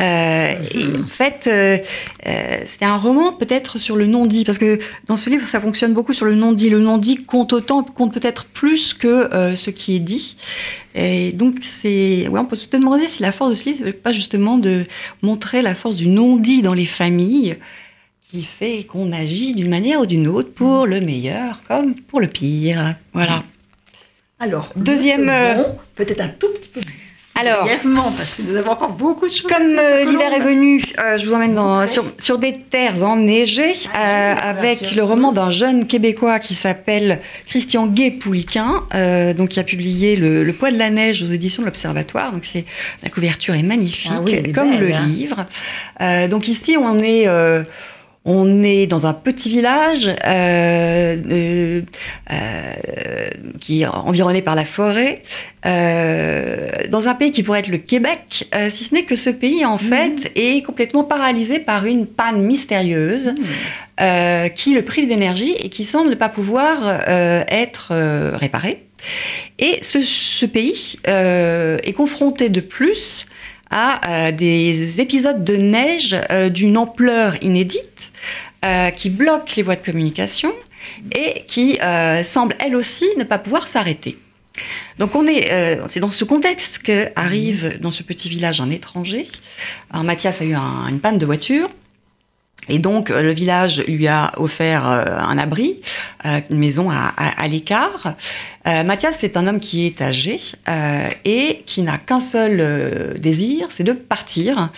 [0.00, 1.78] Euh, Et en fait, euh,
[2.26, 5.94] euh, c'était un roman peut-être sur le non-dit, parce que dans ce livre, ça fonctionne
[5.94, 6.68] beaucoup sur le non-dit.
[6.68, 10.36] Le non-dit compte autant, compte peut-être plus que euh, ce qui est dit.
[10.94, 13.92] Et donc, c'est, ouais, on peut se demander si la force de ce livre, c'est
[13.92, 14.84] pas justement de
[15.22, 17.56] montrer la force du non-dit dans les familles,
[18.28, 22.26] qui fait qu'on agit d'une manière ou d'une autre pour le meilleur comme pour le
[22.26, 22.96] pire.
[23.14, 23.44] Voilà.
[24.38, 25.62] Alors, Deuxième, euh,
[25.94, 26.80] peut-être un tout petit peu.
[27.38, 29.44] Alors, brièvement, parce que nous avons encore beaucoup de choses.
[29.50, 33.02] à Comme euh, l'hiver est venu, euh, je vous emmène dans- sur, sur des terres
[33.04, 38.84] enneigées Ah, euh, avec le roman d'un jeune Québécois qui s'appelle Christian Gay-Pouliquin,
[39.36, 42.32] donc qui a publié le, Le poids de la neige aux éditions de l'Observatoire.
[42.32, 42.64] Donc c'est
[43.02, 45.06] la couverture est magnifique, Ah oui, comme belle, le hein.
[45.06, 45.46] livre.
[46.28, 47.26] Donc ici on est
[48.26, 51.80] on est dans un petit village euh, euh,
[52.32, 53.28] euh,
[53.60, 55.22] qui est environné par la forêt,
[55.64, 59.64] euh, dans un pays qui pourrait être le Québec, si ce n'est que ce pays,
[59.64, 63.32] en fait, est complètement paralysé par une panne mystérieuse
[64.00, 67.00] euh, qui le prive d'énergie et qui semble ne pas pouvoir
[67.48, 68.82] être euh, réparé.
[69.60, 73.26] Et ce, ce pays est confronté de plus
[73.70, 78.12] à euh, des épisodes de neige euh, d'une ampleur inédite
[78.64, 80.52] euh, qui bloquent les voies de communication
[81.16, 81.78] et qui
[82.22, 84.18] semblent elles aussi ne pas pouvoir s'arrêter.
[84.98, 88.70] Donc on est, euh, c'est dans ce contexte que arrive dans ce petit village un
[88.70, 89.24] étranger.
[89.90, 91.68] Alors Mathias a eu un- une panne de voiture.
[92.68, 95.80] Et donc, euh, le village lui a offert euh, un abri,
[96.24, 98.14] euh, une maison à, à- à l'écart.
[98.66, 103.14] Euh, Mathias, c'est un homme qui est âgé euh, et qui n'a qu'un seul euh,
[103.18, 104.70] désir, c'est de partir,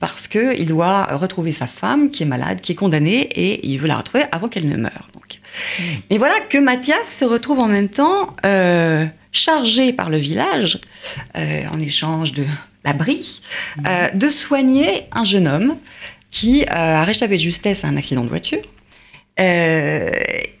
[0.00, 3.88] parce qu'il doit retrouver sa femme qui est malade, qui est condamnée, et il veut
[3.88, 5.08] la retrouver avant qu'elle ne meure.
[5.14, 5.40] Donc.
[6.10, 8.34] Mais voilà que Mathias se retrouve en même temps
[9.32, 10.78] chargé par le village,
[11.34, 12.44] en échange de
[12.84, 13.40] l'abri,
[13.86, 15.76] euh, de soigner un jeune homme
[16.36, 16.66] qui euh,
[17.02, 18.62] a réchappé de justesse à un accident de voiture.
[19.38, 20.10] Euh,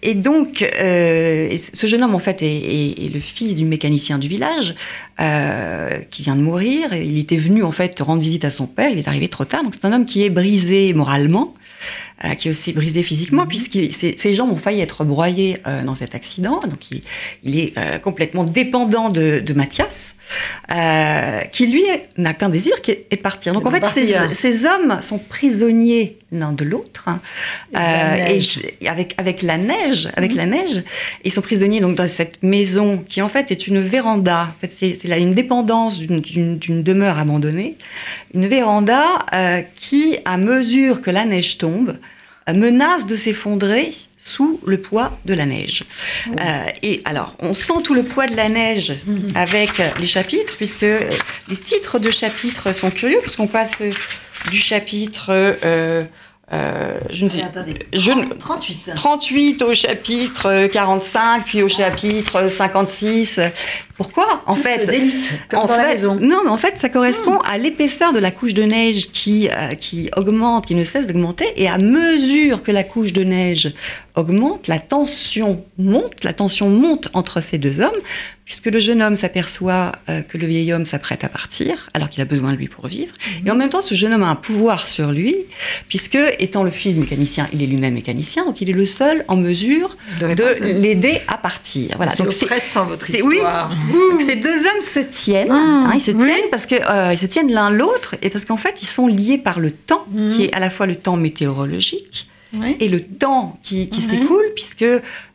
[0.02, 3.64] et donc, euh, et ce jeune homme, en fait, est, est- est le fils du
[3.64, 4.74] mécanicien du village
[5.18, 6.94] euh, qui vient de mourir.
[6.94, 8.90] Il était venu, en fait, rendre visite à son père.
[8.90, 9.62] Il est arrivé trop tard.
[9.64, 11.54] Donc, c'est un homme qui est brisé moralement,
[12.24, 15.82] euh, qui est aussi brisé physiquement, puisque ses, ses jambes ont failli être broyées euh,
[15.82, 16.60] dans cet accident.
[16.60, 17.00] Donc, il,
[17.44, 20.15] il est euh, complètement dépendant de, de Mathias,
[20.72, 21.82] euh, qui, lui,
[22.16, 23.52] n'a qu'un désir, qui est de partir.
[23.52, 23.84] Donc, en fait,
[24.34, 27.08] ces, hommes sont prisonniers l'un de l'autre.
[27.08, 27.20] hein.
[27.72, 28.60] Et Euh, et neige.
[28.82, 30.82] je- avec, avec la neige, avec la neige,
[31.24, 34.52] ils sont prisonniers donc dans cette maison qui en fait est une véranda.
[34.56, 37.76] En fait, c'est là une dépendance d'une- demeure abandonnée,
[38.34, 41.96] une véranda euh, qui, à mesure que la neige tombe,
[42.52, 43.92] menace de s'effondrer
[44.26, 45.84] sous le poids de la neige.
[46.28, 48.92] Euh, et alors, on sent tout le poids de la neige
[49.36, 51.08] avec euh, les chapitres, puisque euh,
[51.48, 53.80] les titres de chapitres sont curieux, puisqu'on passe
[54.50, 56.04] du chapitre, euh,
[56.52, 57.42] euh, je ne sais,
[57.92, 58.92] je ne- 38.
[58.94, 63.40] 38 au chapitre 45, puis au chapitre 56.
[63.96, 66.16] Pourquoi En fait, d'élite, comme en dans la fait, maison.
[66.20, 69.74] non, mais en fait, ça correspond à l'épaisseur de la couche de neige qui, euh,
[69.74, 71.46] qui augmente, qui ne cesse d'augmenter.
[71.56, 73.72] Et à mesure que la couche de neige
[74.14, 76.24] augmente, la tension monte.
[76.24, 77.90] La tension monte entre ces deux hommes,
[78.44, 82.20] puisque le jeune homme s'aperçoit euh, que le vieil homme s'apprête à partir, alors qu'il
[82.20, 83.14] a besoin de lui pour vivre.
[83.46, 85.36] Et en même temps, ce jeune homme a un pouvoir sur lui,
[85.88, 89.24] puisque, étant le fils du mécanicien, il est lui-même mécanicien, donc il est le seul
[89.28, 91.90] en mesure De de l'aider à partir.
[91.96, 92.12] Voilà.
[92.14, 93.16] C'est Donc c'est oppressant votre oui.
[93.36, 93.70] histoire.
[94.10, 96.24] donc ces deux hommes se tiennent, Mmh, hein, ils se oui.
[96.24, 99.06] tiennent parce que euh, ils se tiennent l'un l'autre et parce qu'en fait ils sont
[99.06, 100.28] liés par le temps Mmh.
[100.28, 102.76] qui est à la fois le temps météorologique Oui.
[102.80, 104.84] et le temps qui, s'écoule puisque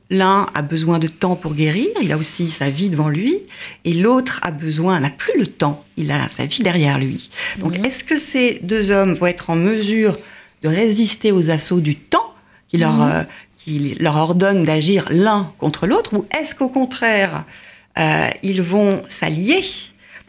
[0.10, 3.38] l'un a besoin de temps pour guérir, il a aussi sa vie devant lui
[3.86, 7.30] et l'autre a besoin n'a plus le temps, il a sa vie derrière lui.
[7.60, 7.86] Donc Mhm.
[7.86, 10.18] est-ce que ces deux hommes vont être en mesure
[10.63, 12.34] de résister aux assauts du temps
[12.67, 13.12] qui leur Mhm.
[13.12, 13.24] euh,
[13.58, 17.43] qui leur ordonne d'agir l'un contre l'autre ou est-ce qu'au contraire
[18.00, 19.62] euh, ils vont s'allier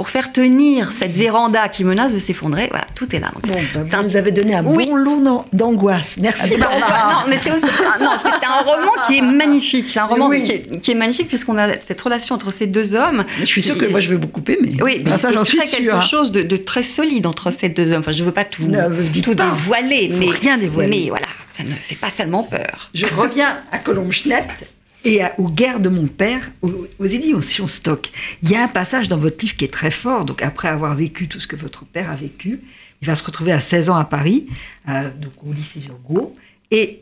[0.03, 2.67] pour faire tenir cette véranda qui menace de s'effondrer.
[2.73, 3.31] Voilà, tout est là.
[3.35, 4.87] Donc, Bon, bah, vous nous avez donné un Oui.
[4.88, 6.17] bon lot d'an- d'angoisse.
[6.21, 6.55] Merci.
[6.55, 7.09] non, Barbara.
[7.21, 9.85] non, mais c'est aussi ah, non, un roman qui est magnifique.
[9.91, 10.43] C'est un roman Oui.
[10.43, 13.23] qui, est, qui est magnifique puisqu'on a cette relation entre ces deux hommes.
[13.38, 14.77] Je suis sûre que moi je vais beaucoup aimer.
[14.83, 15.79] Oui, mais Ah, ça il j'en suis sûre.
[15.79, 18.01] quelque chose de, de très solide entre ces deux hommes.
[18.01, 18.65] Enfin, je veux pas tout,
[19.12, 19.51] dites tout pas.
[19.51, 21.03] dévoiler, mais rien dévoiler.
[21.05, 22.91] Mais voilà, ça ne fait pas seulement peur.
[22.93, 24.67] Je reviens à Colombe-Schnett
[25.05, 28.11] et à- aux guerres de mon père, aux, aux éditions Stock.
[28.43, 30.25] Il y a un passage dans votre livre qui est très fort.
[30.25, 32.61] Donc, après avoir vécu tout ce que votre père a vécu,
[33.01, 34.47] il va se retrouver à 16 ans à Paris,
[34.88, 36.33] euh, donc au lycée Turgot,
[36.71, 37.01] et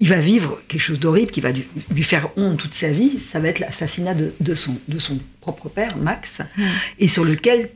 [0.00, 3.18] il va vivre quelque chose d'horrible qui va lui, lui faire honte toute sa vie.
[3.18, 6.40] Ça va être l'assassinat de, de son, de son propre père, Max,
[6.98, 7.68] et sur lequel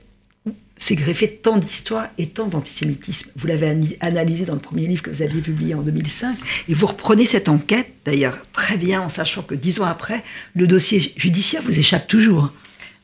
[0.79, 3.31] s'est greffé tant d'histoires et tant d'antisémitisme.
[3.37, 6.37] Vous l'avez analysé dans le premier livre que vous aviez publié en 2005,
[6.69, 10.23] et vous reprenez cette enquête, d'ailleurs, très bien, en sachant que dix ans après,
[10.57, 12.51] le dossier judiciaire vous échappe toujours.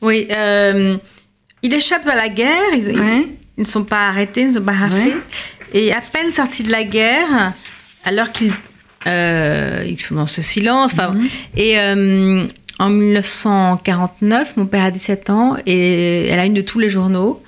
[0.01, 0.97] Oui, euh,
[1.61, 3.27] il échappe à la guerre, ils, ils- Ouais.
[3.57, 4.73] ils ne sont pas arrêtés, ils ne sont pas.
[4.91, 5.15] Ouais.
[5.73, 7.53] Et à peine sortis de la guerre,
[8.03, 8.51] alors qu'ils
[9.07, 11.27] euh, ils sont dans ce silence, Mhm.
[11.55, 12.47] et euh,
[12.79, 17.41] En 1949, mon père a 17 ans et elle a une de tous les journaux.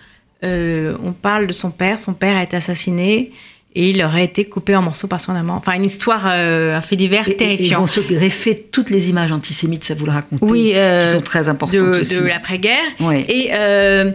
[0.43, 1.97] On parle de son père.
[1.97, 3.31] Son père a été assassiné
[3.75, 5.55] et il aurait été coupé en morceaux par son amant.
[5.55, 7.79] Enfin, une histoire, euh, un fait divers Et- et- Ils terrifiant.
[7.81, 11.21] vont se greffer toutes les images antisémites, ça vous le racontez, Oui, euh, qui sont
[11.21, 12.15] très importantes de, aussi.
[12.15, 12.79] de l'après-guerre.
[13.01, 13.25] Ouais.
[13.29, 14.11] Et euh,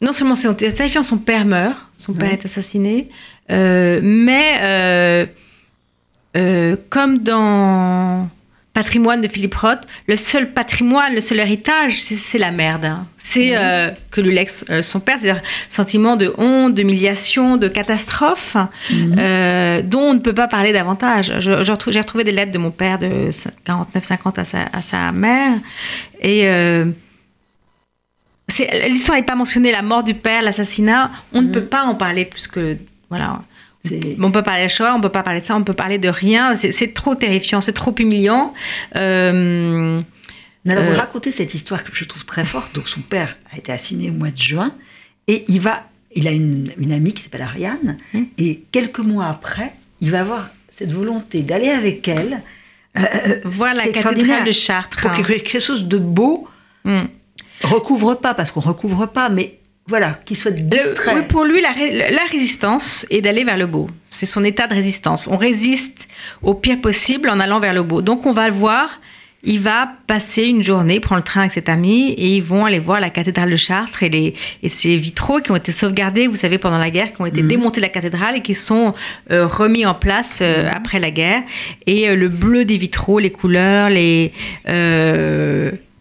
[0.00, 2.34] non seulement c'est terrifiant, son père meurt, son père Ouais.
[2.40, 3.08] est assassiné,
[3.50, 5.26] euh, mais
[6.88, 8.28] comme dans
[8.80, 12.86] Patrimoine de Philippe Roth, le seul patrimoine, le seul héritage, c'est la merde.
[12.86, 13.06] hein.
[13.18, 18.56] C'est euh, que lui lex euh, son père, c'est-à-dire sentiment de honte, d'humiliation, de catastrophe,
[18.90, 21.34] euh, dont on ne peut pas parler davantage.
[21.40, 21.52] J'ai
[22.00, 23.30] retrouvé des lettres de mon père de
[23.66, 25.52] 49-50 à sa, à sa mère,
[26.22, 26.48] et
[28.88, 32.24] l'histoire n'est pas mentionnée, la mort du père, l'assassinat, on ne peut pas en parler
[32.24, 32.78] plus que
[33.10, 33.42] voilà.
[34.20, 36.08] On peut parler de Shoah, on peut pas parler de ça, on peut parler de
[36.08, 36.54] rien.
[36.56, 38.52] C'est trop terrifiant, c'est trop humiliant.
[38.96, 39.98] Euh,
[40.64, 42.74] Mais alors, Euh, vous racontez cette histoire que je trouve très forte.
[42.74, 44.74] Donc, son père a été assassiné au mois de juin
[45.28, 48.22] et il va, il a une, une amie qui s'appelle Ariane Mm.
[48.38, 52.42] et quelques mois après, il va avoir cette volonté d'aller avec elle.
[52.98, 55.00] Euh, euh, voilà c'est la cathédrale de Chartres.
[55.08, 56.46] Pour que quelque chose de beau
[56.84, 57.04] Mm.
[57.62, 59.58] recouvre pas, parce qu'on recouvre pas, mais
[59.90, 61.14] voilà, qu'il soit Le- distrait.
[61.16, 63.90] oui, pour lui, la, ré- la résistance est d'aller vers le beau.
[64.06, 65.26] C'est son état de résistance.
[65.26, 66.08] On résiste
[66.42, 68.00] au pire possible en allant vers le beau.
[68.00, 69.00] Donc, on va le voir.
[69.42, 72.78] Il va passer une journée, prendre le train avec cet ami, et ils vont aller
[72.78, 76.36] voir la cathédrale de Chartres et, les, et ces vitraux qui ont été sauvegardés, vous
[76.36, 78.92] savez, pendant la guerre, qui ont été démontés de la cathédrale et qui sont
[79.30, 81.42] euh, remis en place euh, après la guerre.
[81.86, 84.32] Et euh, le bleu des vitraux, les couleurs, les...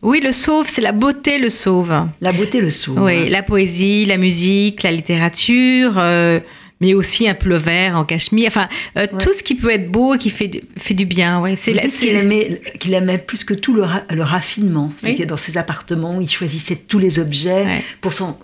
[0.02, 1.94] oui, le sauve, c'est la beauté, le sauve.
[2.22, 3.02] La beauté le sauve.
[3.02, 6.40] Oui, la poésie, la musique, la littérature, euh,
[6.82, 8.48] mais aussi un peu le vert en cachemire.
[8.48, 9.22] Enfin, euh, Ouais.
[9.22, 11.42] tout ce qui peut être beau et qui fait du, fait du bien.
[11.42, 14.94] Ouais, c'est qu'il aimait, qu'il aimait plus que tout le, ra- le raffinement.
[14.96, 15.26] C'est Oui.
[15.26, 17.84] dans ses appartements, il choisissait tous les objets Ouais.
[18.00, 18.40] pour s'en,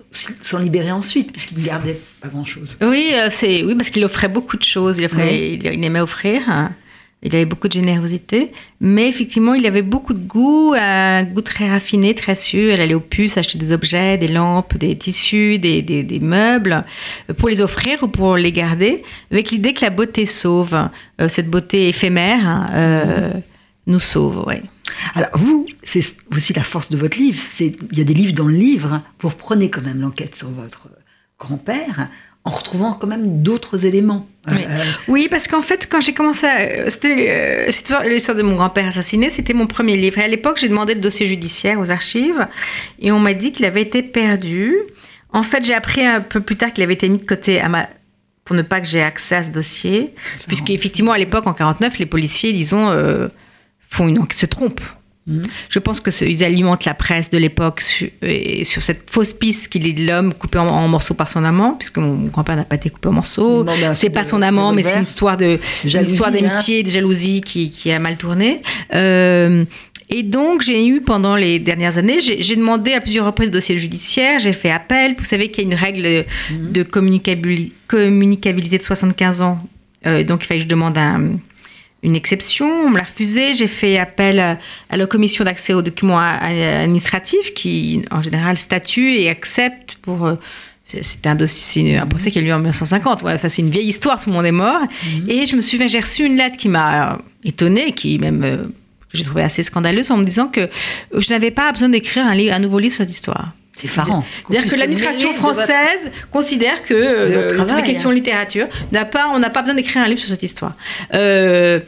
[0.60, 2.78] libérer ensuite, puisqu'il ne gardait pas grand-chose.
[2.82, 4.98] Oui, euh, c'est oui parce qu'il offrait beaucoup de choses.
[4.98, 6.42] Il, offrait- il, il aimait offrir.
[6.50, 6.72] hein.
[7.26, 11.68] Il avait beaucoup de générosité, mais effectivement, il avait beaucoup de goût, un goût très
[11.68, 12.72] raffiné, très sûr.
[12.72, 16.86] Elle allait aux puces acheter des objets, des lampes, des tissus, des, meubles,
[17.32, 20.78] euh, pour les offrir ou pour les garder, avec l'idée que la beauté sauve.
[21.20, 23.32] Euh, cette beauté éphémère hein, euh,
[23.88, 24.46] nous sauve.
[25.16, 27.42] Alors vous, c'est aussi la force de votre livre.
[27.60, 29.02] Il y a des livres dans le livre.
[29.20, 30.90] Vous reprenez quand même l'enquête sur votre
[31.40, 32.08] grand-père
[32.46, 34.28] en retrouvant quand même d'autres éléments.
[34.48, 34.58] Oui.
[34.60, 36.60] Euh, Oui, parce qu'en fait, quand j'ai commencé à...
[36.62, 40.20] euh, C'était euh, l'histoire de mon grand-père assassiné, c'était mon premier livre.
[40.20, 42.48] Et à l'époque, j'ai demandé le dossier judiciaire aux archives
[43.00, 44.76] et on m'a dit qu'il avait été perdu.
[45.34, 47.68] En fait, j'ai appris un peu plus tard qu'il avait été mis de côté à
[47.68, 47.90] ma...
[48.46, 50.14] pour ne pas que j'ai accès à ce dossier.
[50.48, 53.28] Puisqu'effectivement, à l'époque, en 49, les policiers, disons, euh,
[53.90, 54.20] font une...
[54.20, 54.82] enquête- se trompent.
[55.28, 55.44] Mhm.
[55.70, 59.34] Je pense que ce- ils alimentent la presse de l'époque sur, et sur cette fausse
[59.34, 62.56] piste qu'il est de l'homme coupé en, en morceaux par son amant, puisque mon grand-père
[62.56, 63.64] n'a pas été coupé en morceaux.
[63.64, 66.32] Mais un c'est pas de- son amant, mais c'est une histoire de une hein.
[66.32, 68.62] d'amitié, de jalousie qui, qui a mal tourné.
[68.94, 69.66] Euh,
[70.12, 74.38] et donc, j'ai eu pendant les dernières années, j'ai demandé à plusieurs reprises dossier judiciaire,
[74.38, 75.16] j'ai fait appel.
[75.18, 76.72] Vous savez qu'il y a une règle Mhm.
[76.72, 79.58] de communicabili- communicabilité de 75 ans.
[80.06, 81.40] Euh, donc, il fallait que je demande un-
[82.06, 82.68] une exception.
[82.86, 83.54] On me l'a refusé.
[83.54, 84.58] J'ai fait appel à,
[84.90, 90.26] à la commission d'accès aux documents administratifs qui, en général, statue et accepte pour.
[90.26, 90.36] euh,
[90.86, 93.24] c'est- un dossier, c'est un procès qui a eu lieu en 1950.
[93.24, 94.82] Ouais, enfin, c'est une vieille histoire, tout le monde est mort.
[95.28, 98.58] Et je me souviens, j'ai reçu une lettre qui m'a euh, étonnée, qui même euh,
[99.12, 100.70] que j'ai trouvé assez scandaleuse, en me disant que
[101.18, 103.52] je n'avais pas besoin d'écrire un, un nouveau livre sur cette histoire.
[103.78, 104.24] C'est effarant.
[104.50, 108.14] C'est-à-dire que l'administration française considère que euh, votre sur travail, questions hein.
[108.14, 110.74] de littérature, n'a pas, on n'a pas besoin d'écrire un livre sur cette histoire.
[111.14, 111.80] Euh,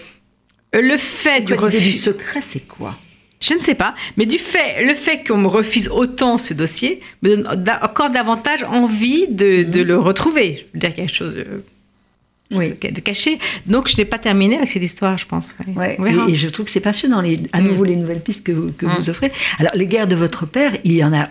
[0.74, 2.96] le fait du refus, du secret, c'est quoi?
[3.40, 7.02] Je ne sais pas, mais du fait, le fait qu'on me refuse autant ce dossier
[7.22, 7.48] me donne
[7.84, 10.66] encore davantage envie de, de le retrouver.
[10.70, 11.46] Je veux dire quelque chose de,
[12.52, 12.74] Oui.
[12.82, 13.38] de caché.
[13.68, 15.54] Donc je n'ai pas terminé avec cette histoire, je pense.
[15.76, 16.00] Ouais.
[16.28, 18.74] Et, et je trouve que c'est passionnant, les, à nouveau les nouvelles pistes que Mm.
[18.98, 19.32] vous offrez.
[19.60, 21.28] Alors, les guerres de votre père, il y en a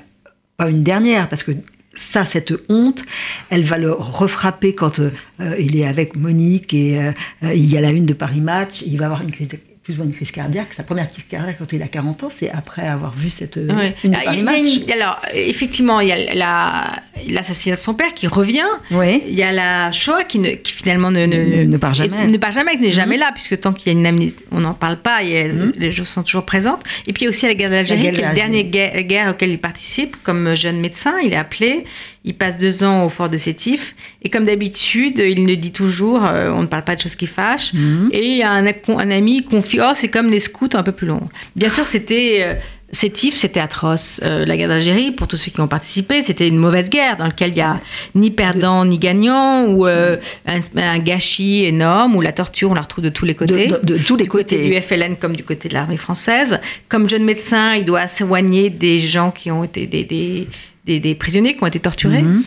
[0.57, 1.53] pas une dernière, parce que
[1.97, 3.03] ça, cette honte,
[3.51, 7.77] elle va le refrapper quand euh, euh, il est avec Monique et euh, il y
[7.77, 9.49] a la une de Paris Match, il va avoir une crise,
[9.87, 10.73] plus ou moins une crise cardiaque.
[10.73, 13.69] Sa première crise cardiaque quand il a 40 ans, c'est après avoir vu cette euh,
[13.73, 13.95] Ouais.
[14.03, 14.59] une de Ah, il y a Match.
[14.85, 16.91] une- alors, effectivement, il y a la-
[17.29, 18.65] l'assassinat de son père qui revient.
[18.91, 22.27] Il y a la Shoah qui, ne, qui finalement ne, ne, Ne- ne part jamais.
[22.27, 24.59] ne part jamais, qui n'est jamais là, puisque tant qu'il y a une amnésie, on
[24.61, 25.75] n'en parle pas, il y a- Mhm.
[25.79, 26.83] les choses sont toujours présentes.
[27.07, 28.65] Et puis il y a aussi la guerre d'Algérie, guerre qui est la de dernière
[28.65, 31.15] guerre, guerre auquel il participe comme jeune médecin.
[31.23, 31.85] Il est appelé,
[32.25, 36.25] il passe deux ans au fort de Sétif, et comme d'habitude, il le dit toujours,
[36.27, 37.73] euh, on ne parle pas de choses qui fâchent.
[37.73, 38.11] Mhm.
[38.13, 41.29] Et un, un ami confie, oh, c'est comme les scouts un peu plus long.
[41.55, 42.55] Bien sûr, c'était euh,
[42.93, 44.21] Sétif, c'était atroce.
[44.23, 47.25] Euh, la guerre d'Algérie, pour tous ceux qui ont participé, c'était une mauvaise guerre dans
[47.25, 47.81] laquelle il n'y a
[48.15, 50.17] ni perdant ni gagnant, ou euh,
[50.47, 53.67] un, un gâchis énorme, où la torture, on la retrouve de tous les côtés.
[53.67, 54.69] De, de- de tous les du côté côtés.
[54.71, 56.61] du FLN comme du côté de l'armée française.
[56.89, 60.47] Comme jeune médecin, il doit soigner des gens qui ont été des, des,
[60.87, 62.43] des- des prisonniers qui ont été torturés Mhm.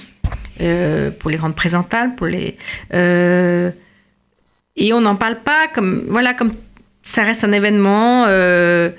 [0.62, 2.56] euh, pour les rendre présentables, pour les
[4.82, 6.54] et on n'en parle pas comme voilà comme
[7.10, 8.92] ça reste un événement euh,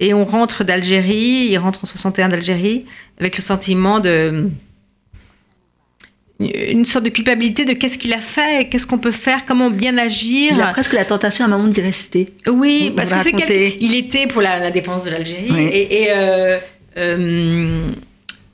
[0.00, 2.86] et on rentre d'Algérie, il rentre en 61 d'Algérie
[3.20, 4.48] avec le sentiment de
[6.40, 9.98] une sorte de culpabilité de qu'est-ce qu'il a fait, qu'est-ce qu'on peut faire, comment bien
[9.98, 10.52] agir.
[10.54, 12.32] Il a presque la tentation à un moment d'y rester.
[12.46, 13.76] Oui, parce que c'est quelqu'un.
[13.80, 15.66] Il était pour la, la défense de l'Algérie Oui.
[15.72, 16.58] et, et, euh,
[16.96, 17.90] euh,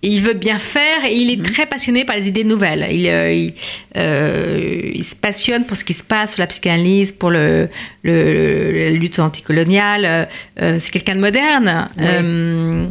[0.04, 1.40] et il veut bien faire et il Mhm.
[1.40, 2.86] est très passionné par les idées nouvelles.
[2.90, 3.54] Il, euh, il,
[3.96, 7.68] euh, il se passionne pour ce qui se passe, pour la psychanalyse, pour le,
[8.02, 10.04] le- la lutte anticoloniale.
[10.04, 10.24] Euh,
[10.62, 11.88] euh, c'est quelqu'un de moderne.
[11.98, 12.88] Oui.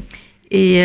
[0.51, 0.77] Et,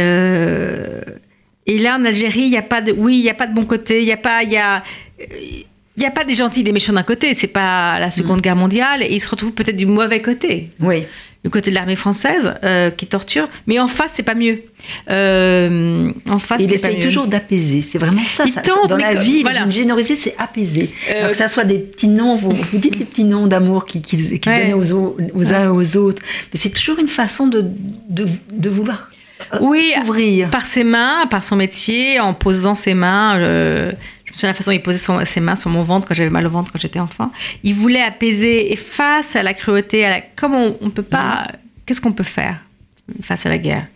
[1.71, 2.93] et là, en Algérie, il n'y a pas de.
[2.93, 4.01] Oui, il n'y a pas de bon côté.
[4.01, 4.43] Il n'y a pas.
[4.43, 4.83] Il y a,
[5.21, 8.55] il y a pas des gentils des méchants d'un côté, c'est pas la Seconde Guerre
[8.57, 11.05] mondiale, et il se retrouve peut-être du mauvais côté, Oui.
[11.45, 14.61] Du côté de l'armée française euh, qui torture, mais en face c'est pas mieux.
[15.11, 17.83] Euh, en face il essaye toujours d'apaiser.
[17.83, 18.45] C'est vraiment ça.
[18.47, 19.69] Il ça- tente, dans la que- vie, voilà.
[19.71, 20.91] générosité, c'est apaiser.
[21.11, 23.85] Euh, Alors que ça soit des petits noms, vous, vous dites les petits noms d'amour
[23.85, 24.67] qui, qui, qui Ouais.
[24.71, 26.23] donnent aux, au- aux uns et aux autres.
[26.53, 27.65] Mais c'est toujours une façon de,
[28.09, 29.11] de, de vouloir
[29.61, 30.51] Oui, ouvrir.
[30.51, 33.39] par ses mains, par son métier, en posant ses mains.
[34.29, 35.83] Euh, je me souviens de la façon dont il posait son- ses mains sur mon
[35.83, 37.33] ventre quand j'avais mal au ventre quand j'étais enfant.
[37.65, 41.49] Il voulait apaiser et face à la cruauté, à la, comment on, on peut pas,
[41.87, 42.57] qu'est-ce qu'on peut faire
[43.23, 43.87] face à la guerre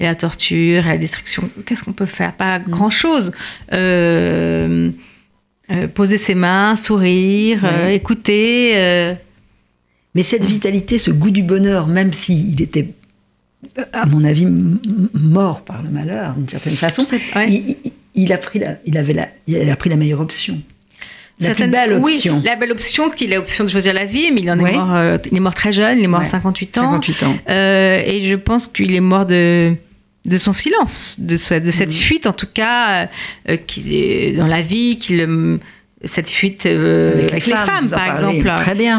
[0.00, 1.48] et la torture et la destruction?
[1.66, 2.32] Qu'est-ce qu'on peut faire?
[2.34, 3.32] Pas grand chose.
[5.94, 7.70] poser ses mains, sourire, Ouais.
[7.72, 8.72] euh, écouter.
[8.76, 9.14] euh,
[10.14, 12.88] Mais cette vitalité, ce goût du bonheur, même s'il était,
[13.92, 14.46] à mon avis,
[15.14, 17.02] mort par le malheur, d'une certaine façon,
[17.36, 17.50] ouais.
[17.50, 17.92] il,
[18.22, 20.60] il- a pris la, il avait la, il a pris la meilleure option.
[21.40, 22.34] La plus belle option.
[22.38, 24.72] Oui, la belle option, qu'il a l'option de choisir la vie, mais il en est
[24.72, 26.26] mort, euh, il est mort très jeune, il est mort Ouais.
[26.26, 26.90] à 58 ans.
[26.90, 27.36] 58 ans.
[27.48, 29.72] Euh, et je pense qu'il est mort de,
[30.24, 32.00] de son silence, de, ce- de cette Mhm.
[32.00, 33.08] fuite en tout cas,
[33.48, 33.56] euh,
[33.88, 35.58] est dans la vie, euh,
[36.04, 38.52] cette fuite Avec les avec les femmes, par exemple.
[38.56, 38.98] Très bien.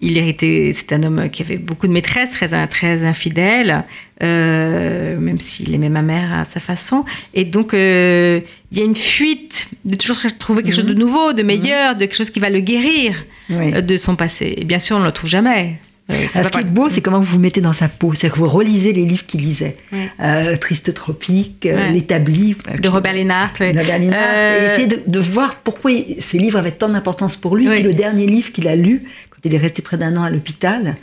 [0.00, 3.82] Il héritait, c'est un homme qui avait beaucoup de maîtresses, très, très infidèle,
[4.22, 7.04] euh, même s'il aimait ma mère à sa façon.
[7.34, 8.40] Et donc, euh,
[8.70, 10.80] il y a une fuite de toujours trouver quelque Mhm.
[10.82, 13.14] chose de nouveau, de meilleur, de quelque chose qui va le guérir
[13.50, 13.74] Oui.
[13.74, 14.54] euh, de son passé.
[14.56, 15.78] Et bien sûr, on ne le trouve jamais.
[16.10, 18.14] Ah, ce qui est beau, c'est comment vous vous mettez dans sa peau.
[18.14, 19.76] C'est que vous relisez les livres qu'il lisait.
[20.22, 21.90] Euh, Triste Tropique, euh.
[21.90, 22.56] L'établi.
[22.76, 23.52] de qui- Robert Lénart.
[23.60, 23.74] ouais.
[23.74, 27.36] de Robert Linhart, Euh, et essayer de, de voir pourquoi ces livres avaient tant d'importance
[27.36, 27.68] pour lui.
[27.68, 29.02] Puis le dernier livre qu'il a lu,
[29.44, 30.96] il est resté près d'un an à l'hôpital,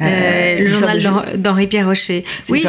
[0.00, 2.24] Euh, euh, le journal de d'Hen- d'Henri-Pierre Rocher.
[2.48, 2.60] Oui.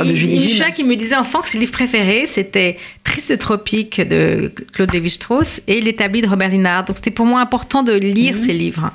[0.49, 5.61] Jacques, il me disait enfant que ses livres préférés, c'était Triste Tropique de Claude Lévi-Strauss
[5.67, 6.85] et L'établi de Robert Linhart.
[6.85, 8.37] Donc c'était pour moi important de lire Mhm.
[8.37, 8.91] ces livres,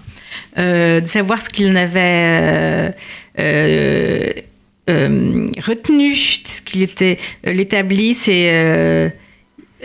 [0.59, 2.91] euh, de savoir ce qu'il en avait euh,
[3.39, 4.33] euh,
[4.91, 7.19] euh, retenu, ce qu'il était.
[7.45, 8.51] L'établi, c'est.
[8.53, 9.09] euh,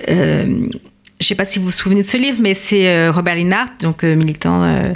[0.09, 0.67] euh,
[1.19, 3.35] je ne sais pas si vous vous souvenez de ce livre, mais c'est euh, Robert
[3.35, 4.93] Linhart, donc euh, militant euh,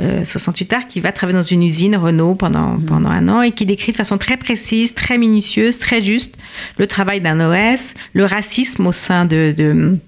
[0.00, 3.50] euh, 68 art, qui va travailler dans une usine Renault pendant, pendant un an et
[3.50, 6.34] qui décrit de façon très précise, très minutieuse, très juste
[6.78, 9.98] le travail d'un OS, le racisme au sein de, de-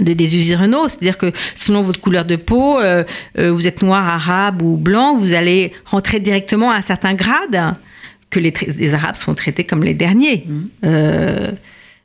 [0.00, 0.88] de- des usines Renault.
[0.88, 3.04] C'est-à-dire que selon votre couleur de peau, euh,
[3.38, 7.76] euh, vous êtes noir, arabe ou blanc, vous allez rentrer directement à un certain grade
[8.30, 10.44] que les, Arabes sont traités comme les derniers.
[10.84, 11.52] Euh,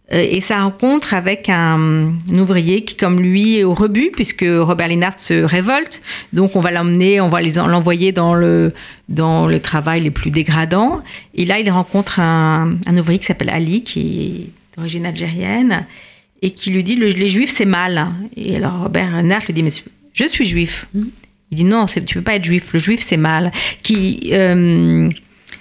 [0.09, 4.87] et sa rencontre avec un, un ouvrier qui, comme lui, est au rebut, puisque Robert
[4.89, 6.01] Linhart se révolte.
[6.33, 8.73] Donc, on va l'emmener, on va l'envoyer dans le,
[9.09, 11.01] dans le travail les plus dégradants.
[11.35, 15.85] Et là, il rencontre un, un ouvrier qui s'appelle Ali, qui est d'origine algérienne,
[16.41, 18.07] et qui lui dit le- Les juifs, c'est mal.
[18.35, 19.71] Et alors, Robert Linhart lui dit Mais
[20.13, 20.85] je suis juif.
[21.49, 22.73] Il dit Non, tu peux pas être juif.
[22.73, 23.51] Le juif, c'est mal.
[23.83, 25.09] Qui, euh,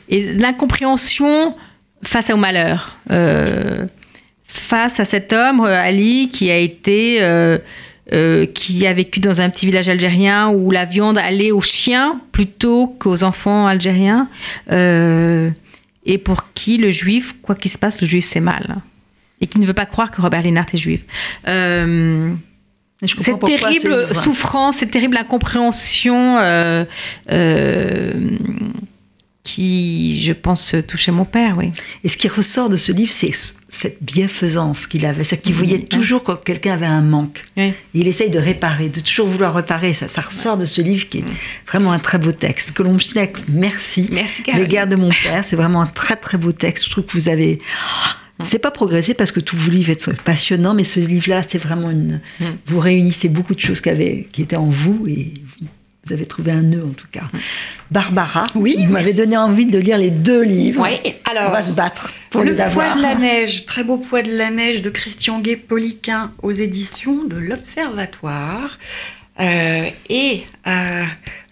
[0.09, 1.55] et l'incompréhension
[2.03, 2.97] face au malheur.
[3.13, 3.87] Euh,
[4.53, 7.59] face à cet homme, euh, Ali, qui a été, euh,
[8.13, 12.21] euh, qui a vécu dans un petit village algérien où la viande allait aux chiens
[12.33, 14.29] plutôt qu'aux enfants algériens,
[14.71, 15.51] euh,
[16.05, 18.83] et pour qui le juif, quoi qu'il se passe, le juif c'est mal,
[19.41, 21.03] et qui ne veut pas croire que Robert Linhart est juif.
[21.49, 22.33] Euh,
[23.01, 26.39] cette ce terrible souffrance, cette terrible incompréhension
[29.45, 31.73] qui, je pense, touchait mon père, oui.
[32.05, 33.33] Et ce qui ressort de ce livre, c'est
[33.69, 37.43] cette bienfaisance qu'il avait, c'est qu'il voyait toujours quand quelqu'un avait un manque.
[37.57, 37.73] Oui.
[37.95, 39.95] Il essaye de réparer, de toujours vouloir réparer.
[39.95, 41.25] Ça, ça ressort de ce livre qui est
[41.67, 42.73] vraiment un très beau texte.
[42.73, 44.09] Colombe Schneck, merci.
[44.13, 44.69] Merci, Les Caroline.
[44.69, 46.85] guerres de mon père, c'est vraiment un très très beau texte.
[46.85, 47.61] Je trouve que vous avez.
[48.45, 51.91] C'est pas progressé parce que tous vos livres sont passionnants, mais ce livre-là, c'est vraiment
[51.91, 52.21] une.
[52.67, 55.33] Vous réunissez beaucoup de choses qui, avaient, qui étaient en vous et
[56.05, 57.25] vous avez trouvé un nœud en tout cas.
[57.91, 60.83] Barbara, Oui, vous m'avez donné envie de lire les deux livres.
[60.83, 61.51] Oui, alors.
[61.51, 62.89] On va se battre pour le les avoir.
[62.93, 66.51] poids de la neige, très beau poids de la neige de Christian Gay Poliquin aux
[66.53, 68.79] éditions de l'Observatoire.
[69.41, 71.05] Euh, et euh,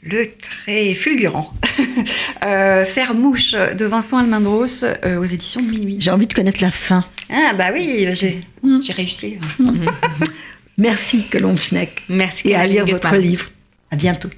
[0.03, 1.51] le très fulgurant
[2.45, 5.97] euh, Faire mouche de Vincent Almendros euh, aux éditions de Minuit.
[5.99, 7.05] J'ai envie de connaître la fin.
[7.33, 8.81] Ah bah oui, j'ai Mm.
[8.83, 9.39] j'ai réussi.
[10.79, 12.03] Merci Colombe Schneck.
[12.11, 13.47] Merci, Et à lire votre livre.
[13.91, 14.31] À bientôt.